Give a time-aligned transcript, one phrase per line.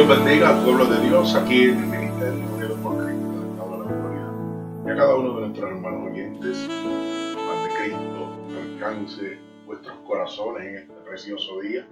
[0.00, 3.70] Dios bendiga al pueblo de Dios aquí en el Ministerio Unido por Cristo del Estado
[3.70, 4.32] de la Florida.
[4.86, 6.68] Y a cada uno de nuestros hermanos oyentes,
[7.36, 11.86] paz de Cristo alcance vuestros corazones en este precioso día.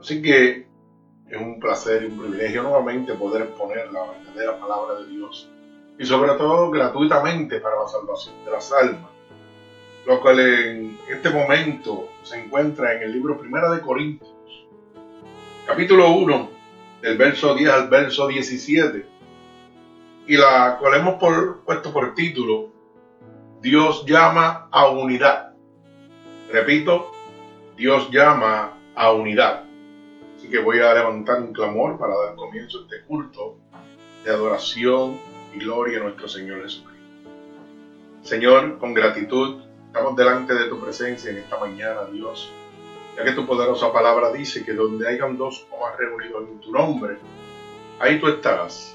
[0.00, 0.66] Así que
[1.28, 5.50] es un placer y un privilegio nuevamente poder exponer la verdadera palabra de Dios
[5.98, 9.10] y sobre todo gratuitamente para la salvación de las almas.
[10.06, 14.32] Lo cual en este momento se encuentra en el libro Primera de Corintios,
[15.66, 16.55] capítulo 1,
[17.02, 19.06] del verso 10 al verso 17,
[20.28, 21.22] y la cual hemos
[21.64, 22.70] puesto por título
[23.60, 25.54] Dios llama a unidad.
[26.52, 27.12] Repito,
[27.76, 29.64] Dios llama a unidad.
[30.36, 33.58] Así que voy a levantar un clamor para dar comienzo a este culto
[34.24, 35.18] de adoración
[35.54, 36.96] y gloria a nuestro Señor Jesucristo.
[38.22, 42.52] Señor, con gratitud, estamos delante de tu presencia en esta mañana, Dios
[43.16, 46.70] ya que tu poderosa palabra dice que donde hayan dos o más reunidos en tu
[46.70, 47.16] nombre,
[47.98, 48.94] ahí tú estarás.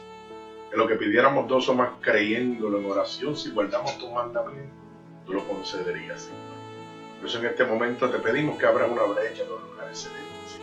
[0.69, 4.73] Que lo que pidiéramos dos o más creyéndolo en oración, si guardamos tu mandamiento,
[5.25, 6.39] tú lo concederías, Señor.
[7.19, 10.59] Por eso en este momento te pedimos que abras una brecha en los lugares celestes,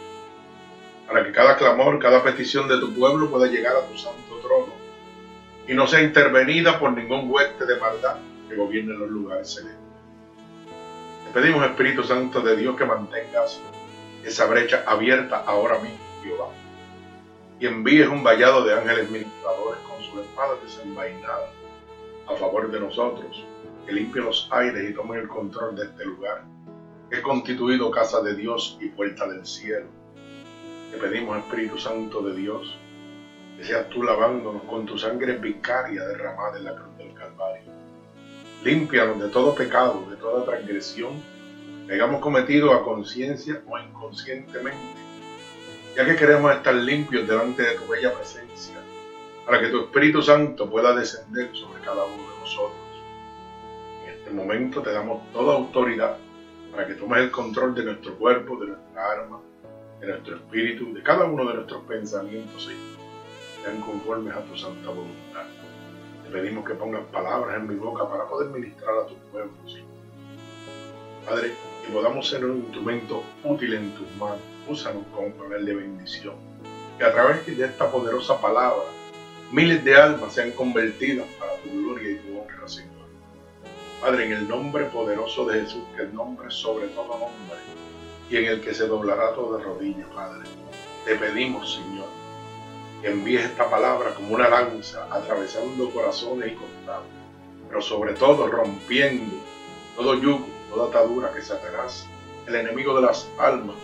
[1.06, 4.72] Para que cada clamor, cada petición de tu pueblo pueda llegar a tu santo trono
[5.66, 8.16] y no sea intervenida por ningún hueste de maldad
[8.48, 9.87] que gobierne los lugares celestes.
[11.28, 13.60] Te pedimos, Espíritu Santo de Dios, que mantengas
[14.24, 16.48] esa brecha abierta ahora mismo, Jehová.
[17.60, 21.50] Y envíes un vallado de ángeles ministradores con sus espadas desenvainadas
[22.28, 23.44] a favor de nosotros,
[23.84, 26.44] que limpien los aires y tomen el control de este lugar,
[27.10, 29.88] que es constituido casa de Dios y puerta del cielo.
[30.90, 32.78] Te pedimos, Espíritu Santo de Dios,
[33.58, 37.77] que seas tú lavándonos con tu sangre vicaria derramada en la cruz del Calvario
[38.64, 41.12] Límpianos de todo pecado, de toda transgresión
[41.86, 45.00] que hayamos cometido a conciencia o inconscientemente,
[45.96, 48.74] ya que queremos estar limpios delante de tu bella presencia,
[49.46, 52.80] para que tu Espíritu Santo pueda descender sobre cada uno de nosotros.
[54.04, 56.16] En este momento te damos toda autoridad
[56.72, 59.40] para que tomes el control de nuestro cuerpo, de nuestra alma,
[60.00, 62.98] de nuestro espíritu, de cada uno de nuestros pensamientos, Señor,
[63.62, 65.46] sean conformes a tu santa voluntad
[66.28, 69.52] pedimos que pongas palabras en mi boca para poder ministrar a tu pueblo,
[71.26, 71.52] Padre,
[71.84, 74.40] que podamos ser un instrumento útil en tus manos.
[74.66, 76.36] Úsanos como poder de bendición.
[76.98, 78.84] Que a través de esta poderosa palabra,
[79.52, 83.06] miles de almas sean convertidas para tu gloria y tu honra, Señor.
[84.00, 87.58] Padre, en el nombre poderoso de Jesús, que el nombre sobre todo nombre,
[88.30, 90.48] y en el que se doblará toda rodilla, Padre.
[91.04, 92.08] Te pedimos, Señor,
[93.02, 97.06] que envíes esta palabra como una lanza atravesando corazones y costados,
[97.68, 99.36] pero sobre todo rompiendo
[99.96, 102.06] todo yugo, toda atadura que Satanás,
[102.46, 103.76] el enemigo de las almas,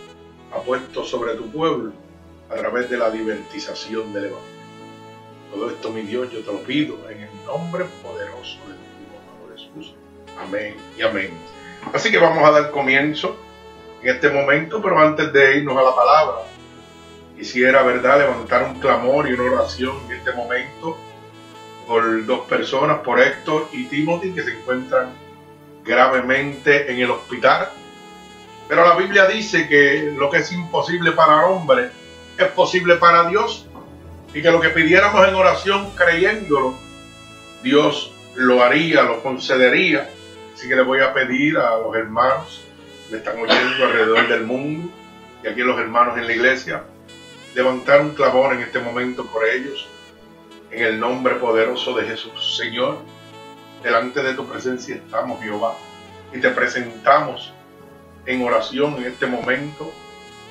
[0.53, 1.91] ha puesto sobre tu pueblo
[2.49, 4.55] a través de la divertización del Evangelio.
[5.53, 9.55] Todo esto, mi Dios, yo te lo pido en el nombre poderoso de tu amado
[9.55, 9.93] Jesús.
[10.39, 11.31] Amén y amén.
[11.93, 13.35] Así que vamos a dar comienzo
[14.01, 16.35] en este momento, pero antes de irnos a la palabra,
[17.35, 20.97] quisiera, ¿verdad?, levantar un clamor y una oración en este momento
[21.87, 25.13] por dos personas, por Héctor y Timothy, que se encuentran
[25.83, 27.69] gravemente en el hospital.
[28.67, 31.91] Pero la Biblia dice que lo que es imposible para hombre
[32.37, 33.67] es posible para Dios
[34.33, 36.75] y que lo que pidiéramos en oración creyéndolo,
[37.61, 40.09] Dios lo haría, lo concedería.
[40.53, 42.63] Así que le voy a pedir a los hermanos
[43.05, 44.89] que me están oyendo alrededor del mundo
[45.43, 46.83] y aquí los hermanos en la iglesia
[47.55, 49.87] levantar un clamor en este momento por ellos.
[50.71, 52.97] En el nombre poderoso de Jesús, Señor,
[53.81, 55.75] delante de tu presencia estamos, Jehová,
[56.33, 57.53] y te presentamos
[58.25, 59.89] en oración en este momento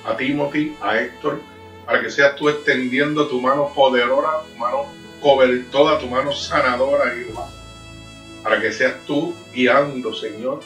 [0.07, 1.43] a Timothy, a Héctor,
[1.85, 4.87] para que seas tú extendiendo tu mano poderosa, tu mano
[5.21, 7.51] cobertora, tu mano sanadora, Jehová,
[8.43, 10.61] para que seas tú guiando, Señor,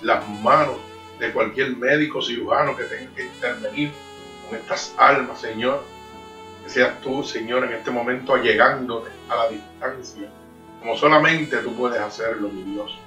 [0.00, 0.78] las manos
[1.18, 3.90] de cualquier médico cirujano que tenga que intervenir
[4.54, 5.82] estas almas, Señor.
[6.66, 10.28] Seas tú, Señor, en este momento allegándote a la distancia,
[10.80, 12.98] como solamente tú puedes hacerlo, mi Dios.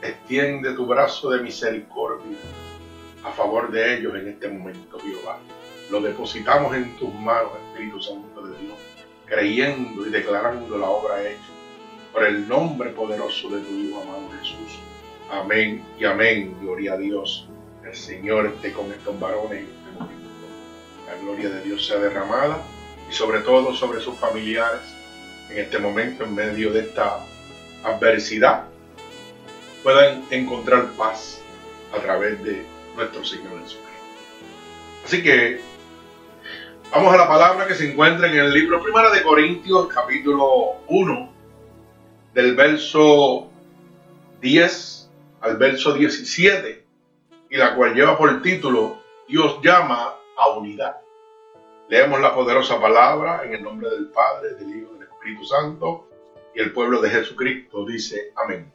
[0.00, 2.38] Extiende tu brazo de misericordia
[3.24, 5.38] a favor de ellos en este momento, Jehová.
[5.90, 8.78] Lo depositamos en tus manos, Espíritu Santo de Dios,
[9.26, 11.40] creyendo y declarando la obra hecha
[12.12, 14.78] por el nombre poderoso de tu Hijo amado Jesús.
[15.30, 16.56] Amén y amén.
[16.60, 17.48] Gloria a Dios.
[17.84, 19.64] El Señor esté con estos varones
[21.06, 22.62] la gloria de Dios sea derramada
[23.14, 24.82] sobre todo sobre sus familiares
[25.50, 27.20] en este momento, en medio de esta
[27.82, 28.64] adversidad,
[29.82, 31.40] puedan encontrar paz
[31.92, 32.64] a través de
[32.96, 33.80] nuestro Señor Jesucristo.
[35.04, 35.60] Así que
[36.94, 41.32] Vamos a la palabra que se encuentra en el libro Primera de Corintios, capítulo 1,
[42.32, 43.50] del verso
[44.40, 45.10] 10
[45.40, 46.84] al verso 17,
[47.50, 51.03] y la cual lleva por título Dios llama a unidad.
[51.94, 56.10] Leemos la poderosa palabra en el nombre del Padre, del Hijo del Espíritu Santo,
[56.52, 58.72] y el pueblo de Jesucristo dice amén.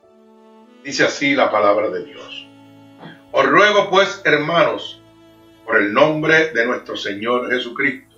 [0.86, 2.48] Dice así la palabra de Dios.
[3.34, 5.04] Os ruego pues, hermanos,
[5.66, 8.16] por el nombre de nuestro Señor Jesucristo,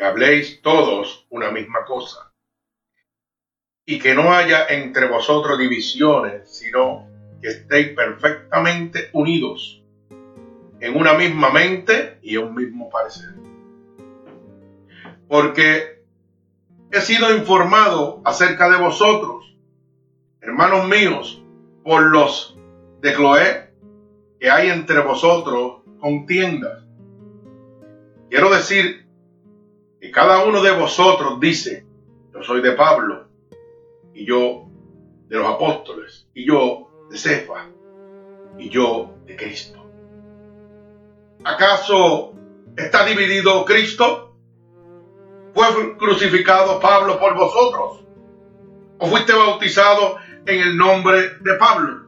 [0.00, 2.30] habléis todos una misma cosa,
[3.84, 7.08] y que no haya entre vosotros divisiones, sino
[7.42, 9.82] que estéis perfectamente unidos
[10.78, 13.49] en una misma mente y un mismo parecer.
[15.30, 16.02] Porque
[16.90, 19.56] he sido informado acerca de vosotros,
[20.40, 21.40] hermanos míos,
[21.84, 22.58] por los
[23.00, 23.70] de Cloé,
[24.40, 26.82] que hay entre vosotros contiendas.
[28.28, 29.06] Quiero decir
[30.00, 31.86] y cada uno de vosotros dice,
[32.34, 33.28] yo soy de Pablo,
[34.12, 34.66] y yo
[35.28, 37.68] de los apóstoles, y yo de Cefa,
[38.58, 39.78] y yo de Cristo.
[41.44, 42.32] ¿Acaso
[42.76, 44.29] está dividido Cristo?
[45.54, 48.04] ¿Fue crucificado Pablo por vosotros?
[48.98, 50.16] ¿O fuiste bautizado
[50.46, 52.06] en el nombre de Pablo?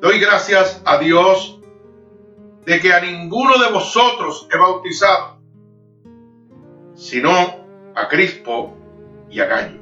[0.00, 1.60] Doy gracias a Dios
[2.66, 5.34] de que a ninguno de vosotros he bautizado
[6.94, 7.30] sino
[7.94, 8.76] a Crispo
[9.30, 9.80] y a Gallo,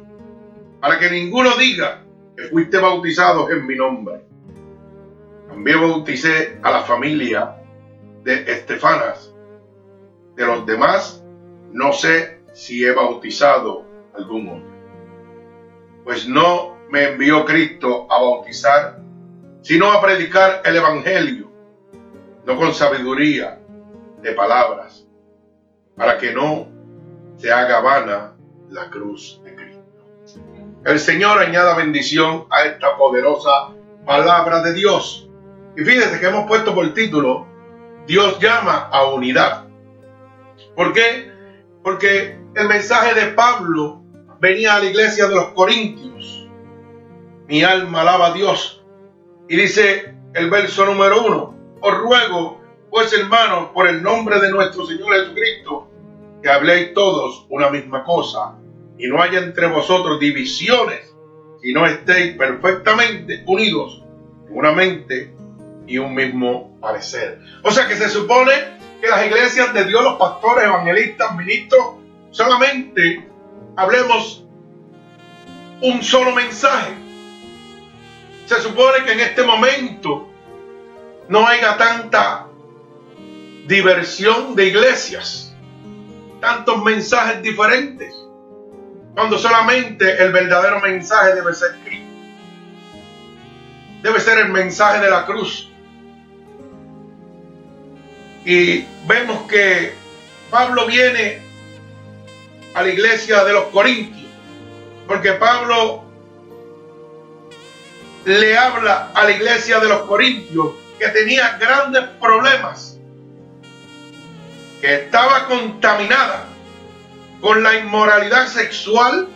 [0.81, 2.05] para que ninguno diga
[2.37, 4.25] que fuiste bautizados en mi nombre.
[5.49, 7.57] También bauticé a la familia
[8.25, 9.35] de Estefanas.
[10.35, 11.22] De los demás,
[11.73, 13.85] no sé si he bautizado
[14.15, 14.73] algún hombre.
[16.05, 18.99] Pues no me envió Cristo a bautizar,
[19.63, 21.51] sino a predicar el Evangelio,
[22.45, 23.59] no con sabiduría
[24.21, 25.07] de palabras,
[25.97, 26.69] para que no
[27.37, 28.35] se haga vana
[28.69, 29.83] la cruz de Cristo.
[30.85, 33.71] El Señor añada bendición a esta poderosa
[34.05, 35.29] palabra de Dios.
[35.77, 37.47] Y fíjense que hemos puesto por título,
[38.07, 39.65] Dios llama a unidad.
[40.77, 41.32] ¿Por qué?
[41.83, 44.03] Porque el mensaje de Pablo
[44.41, 46.49] venía a la iglesia de los Corintios.
[47.49, 48.85] Mi alma alaba a Dios.
[49.49, 54.87] Y dice el verso número uno, os ruego, pues hermanos, por el nombre de nuestro
[54.87, 55.91] Señor Jesucristo,
[56.43, 58.57] que habléis todos una misma cosa
[58.99, 61.15] y no haya entre vosotros divisiones,
[61.61, 64.03] sino estéis perfectamente unidos
[64.49, 65.35] en una mente
[65.87, 67.41] y un mismo parecer.
[67.63, 68.53] O sea que se supone
[69.03, 71.97] que las iglesias de Dios, los pastores, evangelistas, ministros,
[72.31, 73.29] solamente
[73.75, 74.45] hablemos
[75.81, 76.93] un solo mensaje.
[78.47, 80.31] Se supone que en este momento
[81.29, 82.47] no haya tanta
[83.67, 85.53] diversión de iglesias
[86.41, 88.15] tantos mensajes diferentes,
[89.15, 92.07] cuando solamente el verdadero mensaje debe ser Cristo.
[94.03, 95.72] Debe ser el mensaje de la cruz.
[98.45, 99.95] Y vemos que
[100.51, 101.41] Pablo viene
[102.75, 104.31] a la iglesia de los Corintios,
[105.07, 106.05] porque Pablo
[108.25, 112.99] le habla a la iglesia de los Corintios que tenía grandes problemas
[114.81, 116.47] que estaba contaminada
[117.41, 119.29] con la inmoralidad sexual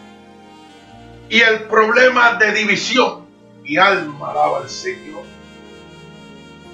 [1.28, 3.26] y el problema de división.
[3.62, 5.35] Mi alma alaba al Señor.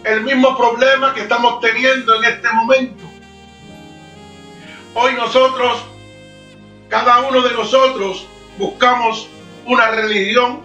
[0.05, 3.05] El mismo problema que estamos teniendo en este momento.
[4.95, 5.85] Hoy nosotros,
[6.89, 8.27] cada uno de nosotros,
[8.59, 9.29] buscamos
[9.65, 10.63] una religión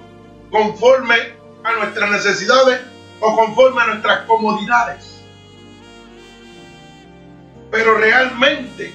[0.50, 1.15] conforme
[1.63, 2.82] a nuestras necesidades
[3.20, 5.22] o conforme a nuestras comodidades.
[7.70, 8.94] Pero realmente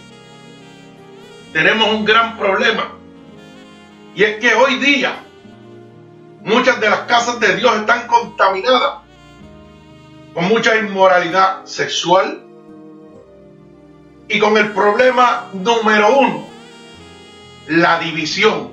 [1.52, 2.92] tenemos un gran problema.
[4.14, 5.22] Y es que hoy día
[6.40, 9.01] muchas de las casas de Dios están contaminadas
[10.34, 12.42] con mucha inmoralidad sexual
[14.28, 16.46] y con el problema número uno,
[17.68, 18.72] la división.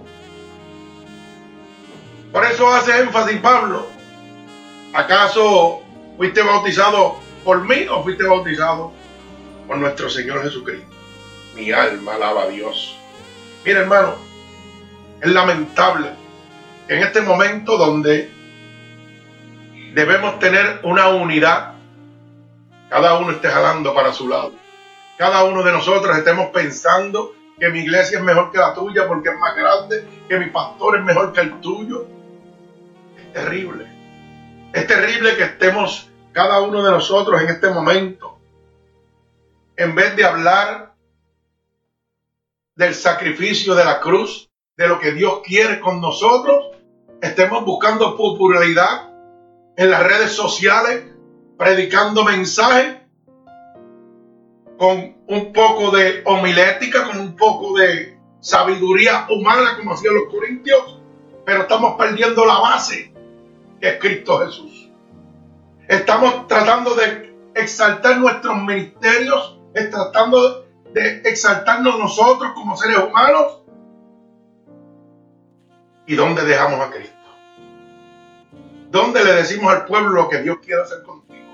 [2.31, 3.87] Por eso hace énfasis Pablo.
[4.93, 5.81] ¿Acaso
[6.17, 8.91] fuiste bautizado por mí o fuiste bautizado
[9.67, 10.87] por nuestro Señor Jesucristo.
[11.55, 12.97] Mi alma alaba a Dios.
[13.63, 14.15] Mira hermano,
[15.21, 16.09] es lamentable
[16.87, 18.31] en este momento donde
[19.93, 21.74] debemos tener una unidad,
[22.89, 24.53] cada uno esté jalando para su lado.
[25.17, 29.29] Cada uno de nosotros estemos pensando que mi iglesia es mejor que la tuya porque
[29.29, 32.08] es más grande, que mi pastor es mejor que el tuyo.
[33.17, 33.86] Es terrible.
[34.74, 38.39] Es terrible que estemos cada uno de nosotros en este momento
[39.79, 40.93] en vez de hablar
[42.75, 46.75] del sacrificio de la cruz, de lo que Dios quiere con nosotros,
[47.22, 49.08] estemos buscando popularidad
[49.79, 51.05] en las redes sociales,
[51.57, 52.98] predicando mensajes
[54.77, 61.00] con un poco de homilética, con un poco de sabiduría humana, como hacían los corintios,
[61.45, 63.13] pero estamos perdiendo la base,
[63.79, 64.91] que es Cristo Jesús.
[65.88, 73.62] Estamos tratando de exaltar nuestros ministerios, tratando de exaltarnos nosotros como seres humanos.
[76.05, 77.18] ¿Y dónde dejamos a Cristo?
[78.89, 81.46] ¿Dónde le decimos al pueblo lo que Dios quiere hacer contigo?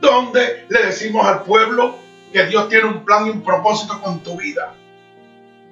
[0.00, 1.96] ¿Dónde le decimos al pueblo
[2.32, 4.72] que Dios tiene un plan y un propósito con tu vida?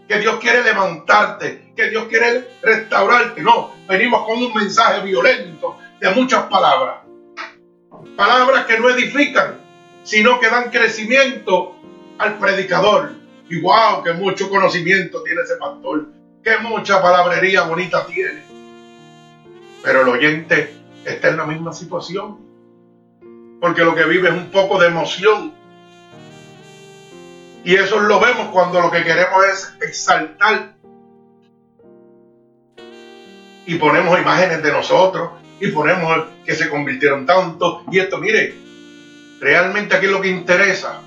[0.08, 3.42] Que Dios quiere levantarte, que Dios quiere restaurarte.
[3.42, 6.96] No, venimos con un mensaje violento de muchas palabras.
[8.16, 9.60] Palabras que no edifican,
[10.02, 11.76] sino que dan crecimiento
[12.18, 13.12] al predicador.
[13.48, 16.08] Y wow, que mucho conocimiento tiene ese pastor,
[16.42, 18.53] que mucha palabrería bonita tiene.
[19.84, 20.74] Pero el oyente
[21.04, 22.38] está en la misma situación.
[23.60, 25.52] Porque lo que vive es un poco de emoción.
[27.64, 30.74] Y eso lo vemos cuando lo que queremos es exaltar.
[33.66, 35.32] Y ponemos imágenes de nosotros.
[35.60, 37.84] Y ponemos que se convirtieron tanto.
[37.90, 38.54] Y esto, mire,
[39.38, 41.02] realmente aquí lo que interesa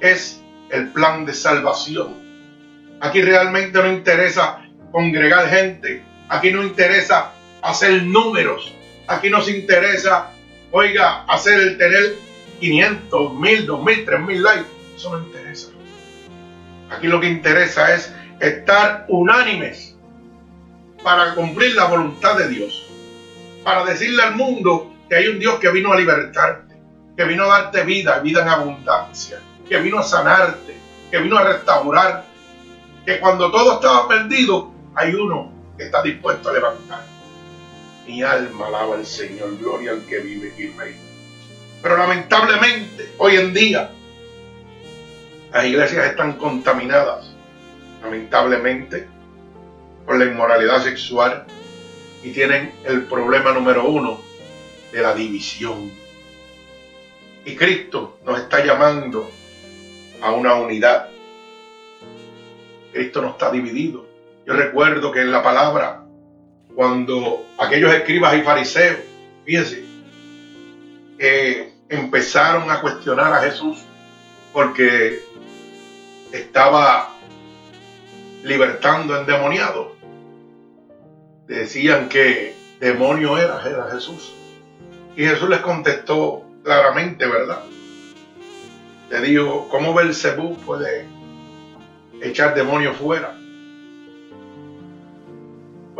[0.00, 0.40] es
[0.70, 2.14] el plan de salvación.
[3.00, 6.02] Aquí realmente no interesa congregar gente.
[6.28, 8.74] Aquí no interesa hacer números.
[9.06, 10.32] Aquí nos interesa,
[10.70, 12.16] oiga, hacer el tener
[12.60, 14.70] 500, 1000, 2000, 3000 likes.
[14.96, 15.68] Eso no interesa.
[16.90, 19.96] Aquí lo que interesa es estar unánimes
[21.02, 22.86] para cumplir la voluntad de Dios.
[23.64, 26.74] Para decirle al mundo que hay un Dios que vino a libertarte,
[27.16, 30.74] que vino a darte vida, vida en abundancia, que vino a sanarte,
[31.10, 32.28] que vino a restaurarte,
[33.04, 37.09] que cuando todo estaba perdido, hay uno que está dispuesto a levantar.
[38.06, 40.98] Mi alma alaba al Señor, gloria al que vive y reina.
[41.82, 43.90] Pero lamentablemente, hoy en día,
[45.52, 47.34] las iglesias están contaminadas,
[48.02, 49.08] lamentablemente,
[50.04, 51.46] por la inmoralidad sexual
[52.22, 54.20] y tienen el problema número uno
[54.92, 55.90] de la división.
[57.44, 59.30] Y Cristo nos está llamando
[60.20, 61.08] a una unidad.
[62.92, 64.06] Cristo no está dividido.
[64.46, 65.99] Yo recuerdo que en la palabra
[66.80, 69.00] cuando aquellos escribas y fariseos,
[69.44, 69.84] fíjense,
[71.90, 73.80] empezaron a cuestionar a Jesús
[74.54, 75.22] porque
[76.32, 77.10] estaba
[78.44, 79.94] libertando endemoniado.
[81.46, 84.32] Decían que demonio era, era Jesús.
[85.16, 87.60] Y Jesús les contestó claramente, ¿verdad?
[89.10, 91.04] Le dijo, ¿cómo Belcebú puede
[92.22, 93.36] echar demonios fuera?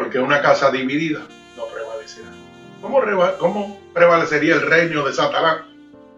[0.00, 1.20] Porque una casa dividida
[1.58, 2.30] no prevalecerá.
[2.80, 3.02] ¿Cómo,
[3.38, 5.58] ¿Cómo, prevalecería el reino de Satanás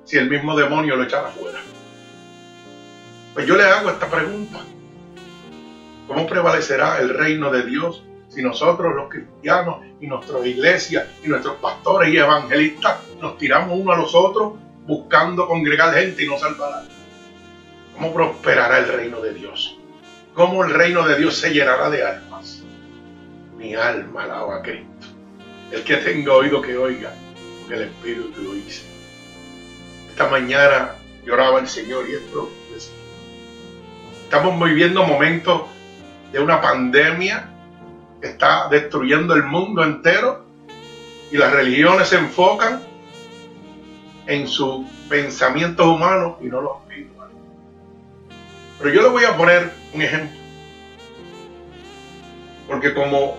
[0.05, 1.59] si el mismo demonio lo echara fuera?
[3.35, 4.61] Pues yo le hago esta pregunta.
[6.07, 11.57] ¿Cómo prevalecerá el reino de Dios si nosotros los cristianos y nuestras iglesias y nuestros
[11.57, 14.53] pastores y evangelistas nos tiramos uno a los otros
[14.87, 16.85] buscando congregar gente y no salvar
[17.95, 19.77] ¿Cómo prosperará el reino de Dios?
[20.35, 22.52] ¿Cómo el reino de Dios se llenará de almas?
[23.63, 25.07] Mi alma alaba a Cristo.
[25.71, 27.15] El que tenga oído que oiga,
[27.61, 28.83] porque el Espíritu lo dice.
[30.11, 32.51] Esta mañana lloraba el Señor y esto
[34.25, 35.65] Estamos viviendo momentos
[36.33, 37.51] de una pandemia
[38.19, 40.47] que está destruyendo el mundo entero
[41.31, 42.81] y las religiones se enfocan
[44.27, 47.37] en sus pensamientos humanos y no los espirituales.
[48.79, 50.41] Pero yo le voy a poner un ejemplo.
[52.67, 53.37] Porque como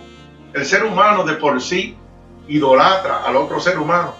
[0.53, 1.97] el ser humano de por sí
[2.47, 4.13] idolatra al otro ser humano,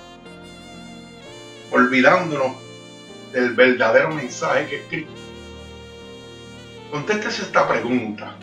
[1.72, 2.54] olvidándonos
[3.32, 5.12] del verdadero mensaje que es Cristo.
[6.92, 8.36] Contéstese esta pregunta.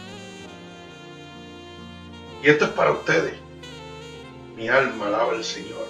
[2.43, 3.35] Y esto es para ustedes.
[4.57, 5.87] Mi alma alaba al Señor.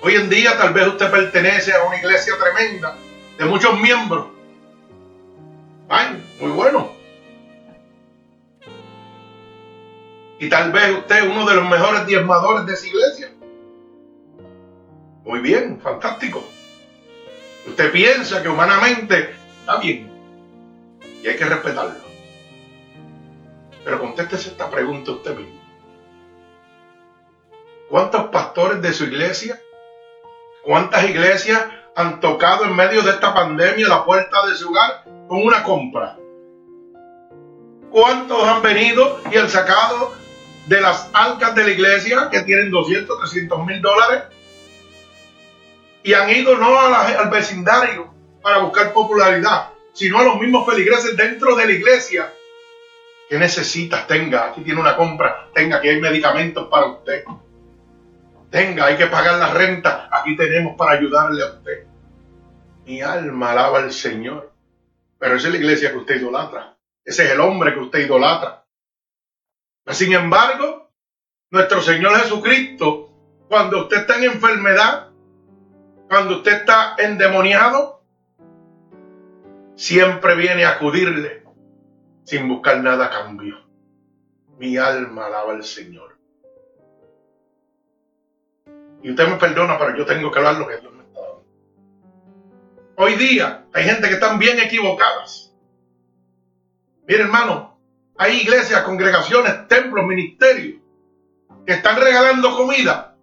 [0.00, 2.96] Hoy en día tal vez usted pertenece a una iglesia tremenda,
[3.38, 4.28] de muchos miembros.
[5.88, 7.01] Ay, muy bueno.
[10.42, 13.32] Y tal vez usted es uno de los mejores diezmadores de esa iglesia.
[15.22, 16.42] Muy bien, fantástico.
[17.64, 20.10] Usted piensa que humanamente está bien.
[21.22, 21.94] Y hay que respetarlo.
[23.84, 25.60] Pero contéstese esta pregunta usted mismo.
[27.88, 29.62] ¿Cuántos pastores de su iglesia?
[30.64, 35.40] ¿Cuántas iglesias han tocado en medio de esta pandemia la puerta de su hogar con
[35.40, 36.18] una compra?
[37.92, 40.20] ¿Cuántos han venido y han sacado
[40.66, 44.24] de las arcas de la iglesia que tienen 200, 300 mil dólares
[46.02, 51.54] y han ido no al vecindario para buscar popularidad, sino a los mismos feligreses dentro
[51.54, 52.32] de la iglesia?
[53.28, 54.06] ¿Qué necesitas?
[54.06, 57.24] Tenga, aquí tiene una compra, tenga, que hay medicamentos para usted.
[58.50, 61.86] Tenga, hay que pagar la renta, aquí tenemos para ayudarle a usted.
[62.84, 64.52] Mi alma alaba al Señor.
[65.18, 66.76] Pero esa es la iglesia que usted idolatra.
[67.04, 68.61] Ese es el hombre que usted idolatra.
[69.90, 70.90] Sin embargo,
[71.50, 73.10] nuestro Señor Jesucristo,
[73.48, 75.10] cuando usted está en enfermedad,
[76.08, 78.02] cuando usted está endemoniado,
[79.74, 81.42] siempre viene a acudirle
[82.24, 83.60] sin buscar nada a cambio.
[84.58, 86.16] Mi alma alaba al Señor.
[89.02, 91.44] Y usted me perdona, pero yo tengo que hablar lo que Dios me está dando.
[92.96, 95.52] Hoy día hay gente que están bien equivocadas.
[97.08, 97.71] Mire, hermano,
[98.16, 100.80] hay iglesias, congregaciones, templos, ministerios
[101.66, 103.16] que están regalando comida,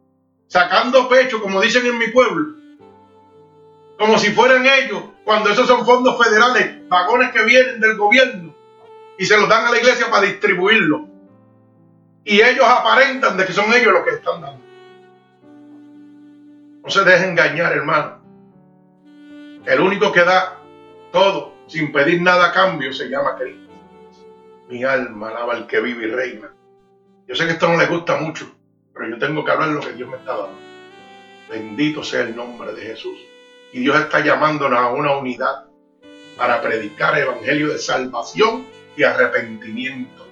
[0.48, 2.56] sacando pecho, como dicen en mi pueblo,
[3.98, 8.56] como si fueran ellos, cuando esos son fondos federales, vagones que vienen del gobierno
[9.18, 11.08] y se los dan a la iglesia para distribuirlo.
[12.24, 14.64] Y ellos aparentan de que son ellos los que están dando.
[16.84, 18.20] No se deje engañar, hermano.
[19.66, 20.58] El único que da
[21.12, 23.69] todo sin pedir nada a cambio se llama Cristo.
[24.70, 26.54] Mi alma alaba al que vive y reina.
[27.28, 28.56] Yo sé que esto no le gusta mucho,
[28.94, 30.60] pero yo tengo que hablar lo que Dios me está dando.
[31.50, 33.18] Bendito sea el nombre de Jesús.
[33.74, 35.66] Y Dios está llamándonos a una unidad
[36.38, 40.28] para predicar el evangelio de salvación y arrepentimiento,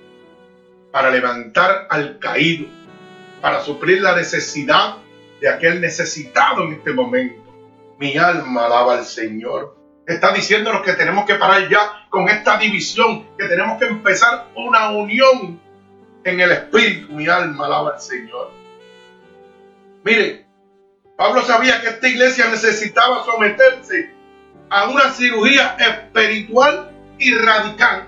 [0.91, 2.67] para levantar al caído,
[3.41, 4.97] para suplir la necesidad
[5.41, 7.41] de aquel necesitado en este momento.
[7.97, 9.76] Mi alma alaba al Señor.
[10.07, 14.89] Está diciéndonos que tenemos que parar ya con esta división, que tenemos que empezar una
[14.91, 15.59] unión
[16.23, 17.11] en el Espíritu.
[17.11, 18.51] Mi alma alaba al Señor.
[20.05, 20.47] Mire,
[21.17, 24.13] Pablo sabía que esta iglesia necesitaba someterse
[24.69, 28.07] a una cirugía espiritual y radical.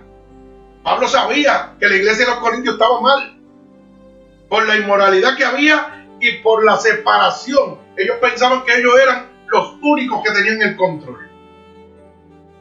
[0.83, 3.37] Pablo sabía que la iglesia de los Corintios estaba mal
[4.47, 7.77] por la inmoralidad que había y por la separación.
[7.97, 11.28] Ellos pensaban que ellos eran los únicos que tenían el control.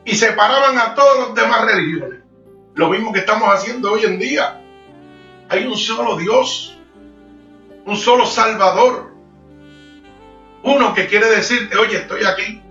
[0.08, 2.20] Y separaban a todos los demás religiones.
[2.74, 4.58] Lo mismo que estamos haciendo hoy en día.
[5.50, 6.78] Hay un solo Dios,
[7.84, 9.12] un solo Salvador.
[10.62, 12.62] Uno que quiere decirte, oye, estoy aquí.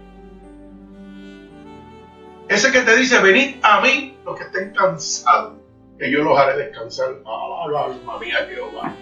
[2.47, 5.59] Ese que te dice, venid a mí los que estén cansados,
[5.99, 7.09] que yo los haré descansar.
[7.23, 8.95] alma mía, Jehová.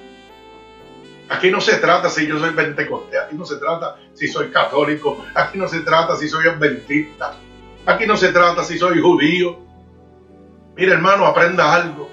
[1.30, 5.26] Aquí no se trata si yo soy pentecostés, aquí no se trata si soy católico,
[5.34, 7.36] aquí no se trata si soy adventista,
[7.86, 9.60] aquí no se trata si soy judío.
[10.76, 12.10] Mira hermano, aprenda algo.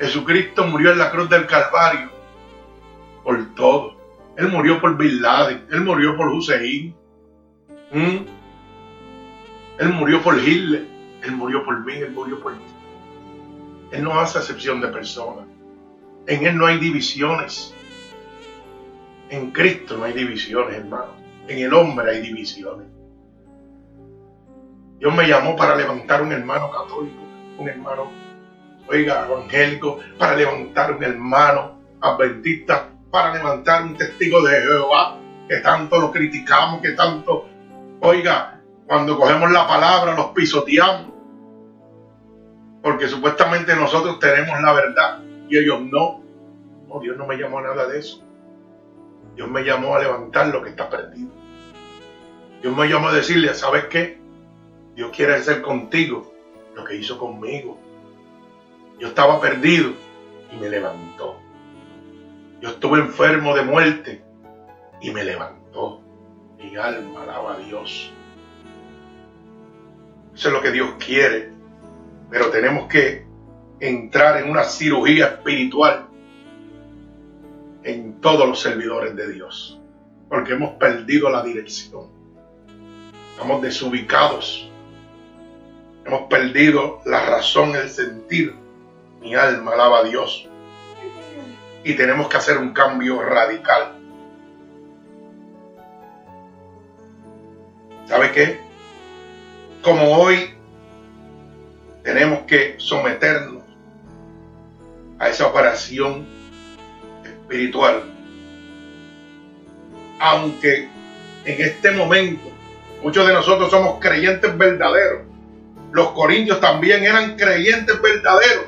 [0.00, 2.10] Jesucristo murió en la cruz del Calvario
[3.24, 3.96] por todo.
[4.36, 6.94] Él murió por Bin Laden, él murió por Hussein,
[7.90, 10.86] él murió por Hitler,
[11.22, 12.64] él murió por mí, él murió por ti.
[13.90, 15.46] Él no hace excepción de personas.
[16.26, 17.74] En él no hay divisiones.
[19.30, 21.12] En Cristo no hay divisiones, hermano.
[21.48, 22.86] En el hombre hay divisiones.
[24.98, 27.22] Dios me llamó para levantar un hermano católico,
[27.58, 28.10] un hermano,
[28.88, 36.00] oiga, evangélico, para levantar un hermano adventista, para levantar un testigo de Jehová, que tanto
[36.00, 37.48] lo criticamos, que tanto,
[38.00, 41.12] oiga, cuando cogemos la palabra los pisoteamos,
[42.82, 46.22] porque supuestamente nosotros tenemos la verdad y ellos no.
[46.88, 48.22] No, Dios no me llamó a nada de eso.
[49.36, 51.30] Dios me llamó a levantar lo que está perdido.
[52.62, 54.18] Dios me llamó a decirle, ¿sabes qué?
[54.98, 56.34] Dios quiere hacer contigo
[56.74, 57.78] lo que hizo conmigo.
[58.98, 59.92] Yo estaba perdido
[60.52, 61.38] y me levantó.
[62.60, 64.24] Yo estuve enfermo de muerte
[65.00, 66.00] y me levantó.
[66.56, 68.12] Mi alma alaba a Dios.
[70.34, 71.52] Eso es lo que Dios quiere.
[72.28, 73.24] Pero tenemos que
[73.78, 76.08] entrar en una cirugía espiritual
[77.84, 79.80] en todos los servidores de Dios,
[80.28, 82.08] porque hemos perdido la dirección.
[83.36, 84.67] Estamos desubicados.
[86.08, 88.54] Hemos perdido la razón, el sentir.
[89.20, 90.48] Mi alma alaba a Dios.
[91.84, 93.92] Y tenemos que hacer un cambio radical.
[98.06, 98.58] ¿Sabe qué?
[99.82, 100.54] Como hoy
[102.02, 103.64] tenemos que someternos
[105.18, 106.26] a esa operación
[107.22, 108.04] espiritual.
[110.18, 110.88] Aunque
[111.44, 112.48] en este momento.
[113.02, 115.27] Muchos de nosotros somos creyentes verdaderos.
[115.92, 118.66] Los corintios también eran creyentes verdaderos.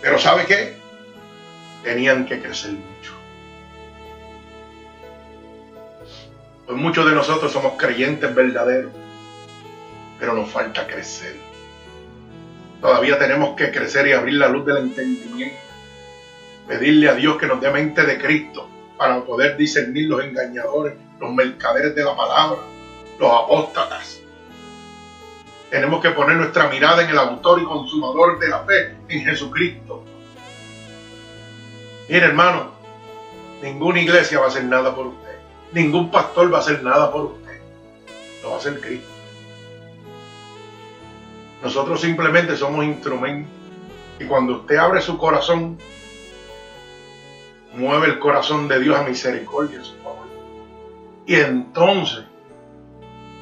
[0.00, 0.76] Pero ¿sabe qué?
[1.82, 3.12] Tenían que crecer mucho.
[6.66, 8.92] Pues muchos de nosotros somos creyentes verdaderos,
[10.18, 11.34] pero nos falta crecer.
[12.80, 15.56] Todavía tenemos que crecer y abrir la luz del entendimiento.
[16.68, 21.32] Pedirle a Dios que nos dé mente de Cristo para poder discernir los engañadores, los
[21.32, 22.60] mercaderes de la palabra,
[23.18, 24.17] los apóstatas.
[25.70, 30.02] Tenemos que poner nuestra mirada en el autor y consumador de la fe, en Jesucristo.
[32.08, 32.70] Mire hermano,
[33.62, 35.36] ninguna iglesia va a hacer nada por usted.
[35.72, 37.60] Ningún pastor va a hacer nada por usted.
[38.42, 39.08] Lo va a hacer Cristo.
[41.62, 43.52] Nosotros simplemente somos instrumentos.
[44.18, 45.78] Y cuando usted abre su corazón,
[47.74, 50.26] mueve el corazón de Dios a misericordia, su favor.
[51.26, 52.24] Y entonces,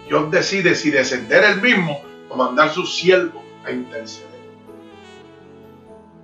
[0.09, 4.37] Dios decide si descender el mismo o mandar su siervo a interceder.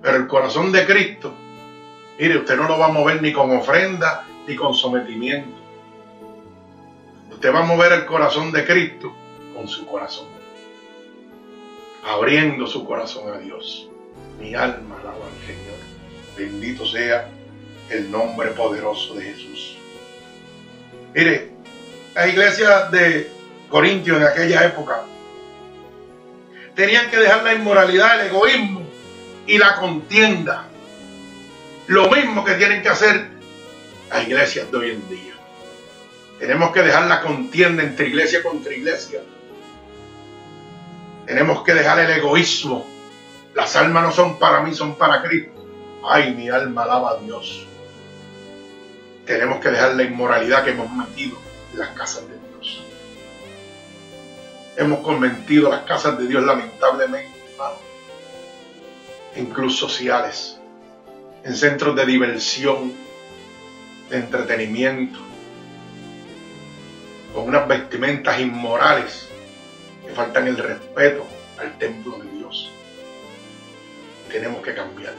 [0.01, 1.33] Pero el corazón de Cristo,
[2.19, 5.55] mire, usted no lo va a mover ni con ofrenda ni con sometimiento.
[7.31, 9.13] Usted va a mover el corazón de Cristo
[9.55, 10.27] con su corazón.
[12.05, 13.89] Abriendo su corazón a Dios.
[14.39, 15.77] Mi alma alaba al Señor.
[16.37, 17.29] Bendito sea
[17.89, 19.77] el nombre poderoso de Jesús.
[21.13, 21.51] Mire,
[22.15, 23.31] las iglesias de
[23.69, 25.03] Corintios en aquella época
[26.75, 28.81] tenían que dejar la inmoralidad, el egoísmo
[29.45, 30.65] y la contienda.
[31.87, 33.27] Lo mismo que tienen que hacer
[34.09, 35.33] las iglesias de hoy en día.
[36.39, 39.21] Tenemos que dejar la contienda entre iglesia contra iglesia.
[41.25, 42.85] Tenemos que dejar el egoísmo.
[43.53, 45.65] Las almas no son para mí, son para Cristo.
[46.05, 47.65] Ay, mi alma alaba a Dios.
[49.25, 51.37] Tenemos que dejar la inmoralidad que hemos metido
[51.71, 52.42] en las casas de.
[54.75, 57.31] Hemos convertido las casas de Dios lamentablemente,
[59.35, 60.59] en clubes sociales,
[61.43, 62.93] en centros de diversión,
[64.09, 65.19] de entretenimiento,
[67.33, 69.27] con unas vestimentas inmorales
[70.05, 71.25] que faltan el respeto
[71.59, 72.71] al templo de Dios.
[74.29, 75.13] Tenemos que cambiar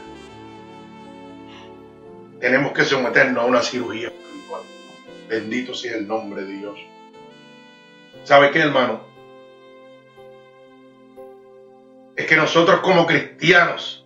[2.44, 4.60] tenemos que someternos a una cirugía espiritual.
[5.30, 6.78] Bendito sea el nombre de Dios.
[8.24, 9.13] ¿Sabe qué, hermano?
[12.16, 14.04] Es que nosotros como cristianos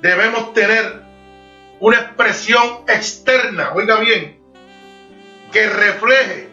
[0.00, 1.02] debemos tener
[1.80, 4.38] una expresión externa, oiga bien,
[5.52, 6.50] que refleje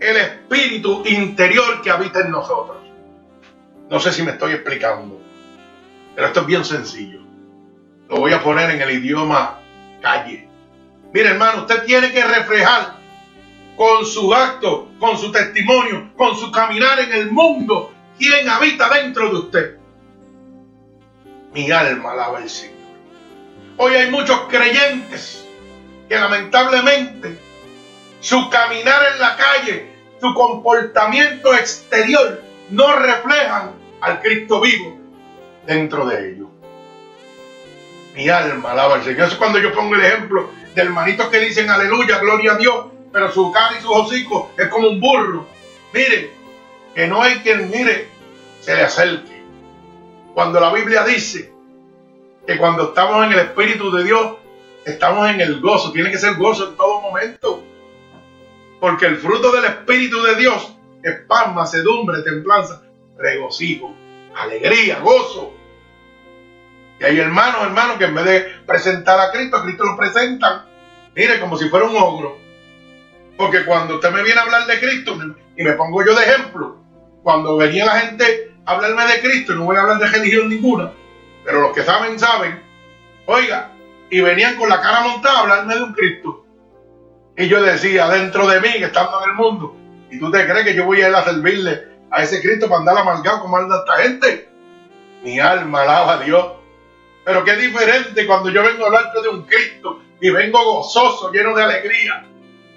[0.00, 2.78] el espíritu interior que habita en nosotros.
[3.88, 5.20] No sé si me estoy explicando,
[6.14, 7.20] pero esto es bien sencillo.
[8.08, 9.60] Lo voy a poner en el idioma
[10.02, 10.48] calle.
[11.12, 12.96] Mire hermano, usted tiene que reflejar
[13.76, 19.30] con su acto, con su testimonio, con su caminar en el mundo, quién habita dentro
[19.30, 19.76] de usted.
[21.52, 22.74] Mi alma alaba al Señor.
[23.76, 25.44] Hoy hay muchos creyentes
[26.08, 27.38] que lamentablemente
[28.20, 34.98] su caminar en la calle, su comportamiento exterior no reflejan al Cristo vivo
[35.66, 36.48] dentro de ellos.
[38.14, 39.22] Mi alma alaba al Señor.
[39.22, 42.86] Eso es cuando yo pongo el ejemplo de hermanitos que dicen aleluya, gloria a Dios,
[43.12, 45.46] pero su cara y su hocico es como un burro.
[45.92, 46.32] Mire,
[46.94, 48.08] que no hay quien, mire,
[48.60, 49.42] se le acerque.
[50.34, 51.52] Cuando la Biblia dice
[52.46, 54.36] que cuando estamos en el Espíritu de Dios,
[54.84, 55.92] estamos en el gozo.
[55.92, 57.62] Tiene que ser gozo en todo momento.
[58.80, 62.82] Porque el fruto del Espíritu de Dios es paz, macedumbre, templanza,
[63.16, 63.94] regocijo,
[64.34, 65.54] alegría, gozo.
[67.00, 70.66] Y hay hermanos, hermanos, que en vez de presentar a Cristo, a Cristo lo presentan,
[71.14, 72.38] mire, como si fuera un ogro.
[73.36, 75.18] Porque cuando usted me viene a hablar de Cristo,
[75.56, 76.83] y me pongo yo de ejemplo,
[77.24, 80.92] cuando venía la gente a hablarme de Cristo, no voy a hablar de religión ninguna,
[81.42, 82.62] pero los que saben, saben,
[83.24, 83.72] oiga,
[84.10, 86.44] y venían con la cara montada a hablarme de un Cristo.
[87.36, 89.74] Y yo decía, dentro de mí, que estando en el mundo,
[90.10, 92.80] ¿y tú te crees que yo voy a ir a servirle a ese Cristo para
[92.80, 94.48] andar amargado como anda esta gente?
[95.22, 96.46] Mi alma alaba a Dios.
[97.24, 101.56] Pero qué diferente cuando yo vengo a hablarte de un Cristo y vengo gozoso, lleno
[101.56, 102.26] de alegría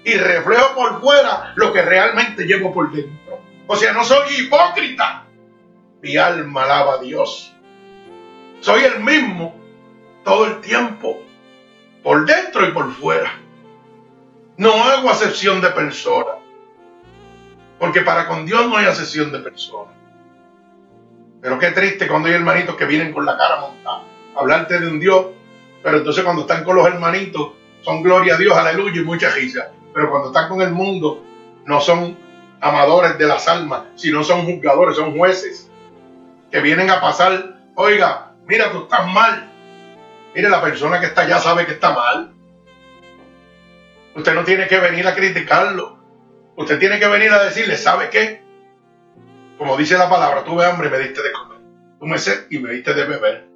[0.04, 3.27] y reflejo por fuera lo que realmente llevo por dentro.
[3.68, 5.26] O sea, no soy hipócrita.
[6.02, 7.54] Mi alma alaba a Dios.
[8.60, 9.54] Soy el mismo
[10.24, 11.22] todo el tiempo,
[12.02, 13.30] por dentro y por fuera.
[14.56, 16.34] No hago acepción de personas.
[17.78, 19.94] Porque para con Dios no hay acepción de personas.
[21.40, 24.02] Pero qué triste cuando hay hermanitos que vienen con la cara montada
[24.38, 25.26] hablarte de un Dios,
[25.82, 27.52] pero entonces cuando están con los hermanitos
[27.82, 29.70] son gloria a Dios, aleluya y mucha risa.
[29.92, 31.24] Pero cuando están con el mundo,
[31.64, 32.16] no son
[32.60, 35.70] amadores de las almas, sino son juzgadores, son jueces
[36.50, 39.50] que vienen a pasar, oiga, mira, tú estás mal.
[40.34, 42.32] Mire, la persona que está allá sabe que está mal.
[44.14, 45.98] Usted no tiene que venir a criticarlo.
[46.56, 48.42] Usted tiene que venir a decirle, ¿sabe qué?
[49.58, 51.58] Como dice la palabra, tuve hambre y me diste de comer.
[52.00, 53.48] Tuve sed y me diste de beber.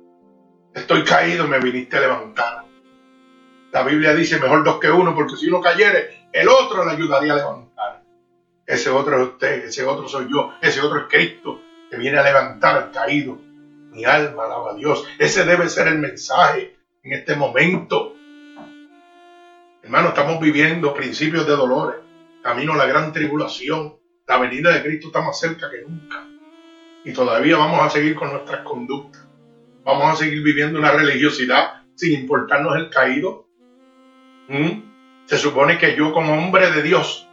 [0.75, 2.65] Estoy caído y me viniste a levantar.
[3.73, 7.33] La Biblia dice, mejor dos que uno, porque si uno cayere, el otro le ayudaría
[7.33, 8.02] a levantar.
[8.73, 12.23] Ese otro es usted, ese otro soy yo, ese otro es Cristo, que viene a
[12.23, 13.39] levantar al caído.
[13.91, 15.07] Mi alma alaba a Dios.
[15.19, 18.17] Ese debe ser el mensaje en este momento.
[19.83, 22.01] Hermano, estamos viviendo principios de dolores,
[22.43, 23.99] camino a la gran tribulación.
[24.27, 26.27] La venida de Cristo está más cerca que nunca.
[27.05, 29.29] Y todavía vamos a seguir con nuestras conductas.
[29.85, 33.47] Vamos a seguir viviendo una religiosidad sin importarnos el caído.
[34.49, 35.27] ¿Mm?
[35.27, 37.29] Se supone que yo como hombre de Dios,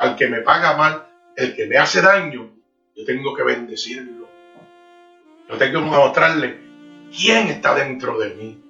[0.00, 2.50] al que me paga mal, el que me hace daño,
[2.96, 4.28] yo tengo que bendecirlo.
[5.46, 6.58] Yo tengo que demostrarle
[7.14, 8.64] quién está dentro de mí.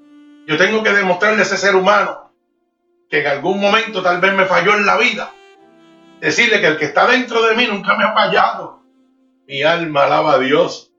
[0.49, 2.33] Yo tengo que demostrarle a ese ser humano
[3.09, 5.33] que en algún momento tal vez me falló en la vida.
[6.21, 8.83] Decirle que el que está dentro de mí nunca me ha fallado.
[9.47, 10.93] Mi alma alaba a Dios.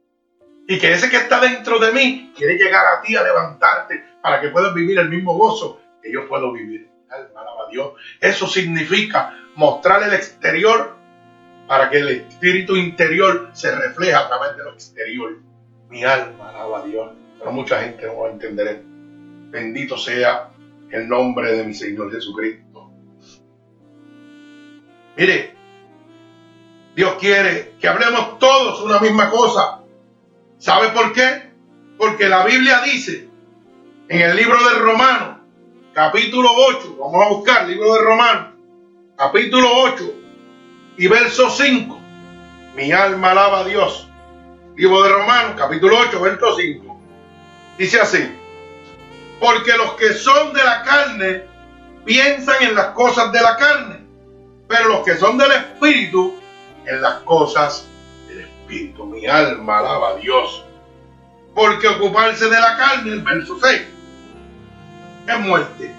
[0.66, 4.40] Y que ese que está dentro de mí quiere llegar a ti a levantarte para
[4.40, 6.90] que puedas vivir el mismo gozo que yo puedo vivir.
[6.90, 7.94] Mi alma alaba a Dios.
[8.22, 10.98] Eso significa mostrar el exterior
[11.68, 15.40] para que el espíritu interior se refleje a través de lo exterior.
[15.90, 17.12] Mi alma alaba a Dios.
[17.38, 18.86] Pero mucha gente no va a entender esto.
[19.52, 20.50] Bendito sea
[20.90, 22.92] el nombre de mi Señor Jesucristo.
[25.18, 25.56] Mire,
[26.96, 29.82] Dios quiere que hablemos todos una misma cosa.
[30.58, 31.52] ¿Sabe por qué?
[31.98, 33.30] Porque la Biblia dice
[34.10, 35.38] en el libro de Romanos,
[35.94, 38.51] capítulo 8, vamos a buscar el libro de Romanos,
[39.22, 40.14] capítulo 8
[40.98, 42.00] y verso 5.
[42.76, 44.10] Mi alma alaba a Dios.
[44.76, 47.02] Libro de Romanos, capítulo 8, verso 5.
[47.78, 48.36] Dice así,
[49.40, 51.44] porque los que son de la carne
[52.04, 54.00] piensan en las cosas de la carne,
[54.68, 56.34] pero los que son del Espíritu
[56.88, 57.88] en las cosas
[58.28, 59.06] del Espíritu.
[59.06, 60.66] Mi alma alaba a Dios.
[61.54, 63.82] Porque ocuparse de la carne, el verso 6,
[65.28, 65.94] es muerte,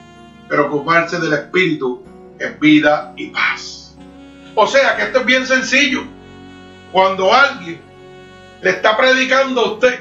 [0.48, 2.02] pero ocuparse del Espíritu
[2.44, 3.96] es vida y paz.
[4.55, 6.05] O sea que esto es bien sencillo.
[6.92, 7.81] Cuando alguien
[8.61, 10.00] le está predicando a usted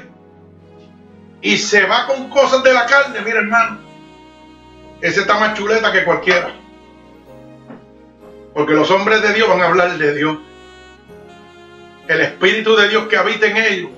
[1.40, 3.78] y se va con cosas de la carne, mira hermano,
[5.00, 6.54] ese está más chuleta que cualquiera.
[8.54, 10.38] Porque los hombres de Dios van a hablar de Dios.
[12.06, 13.90] El Espíritu de Dios que habita en ellos.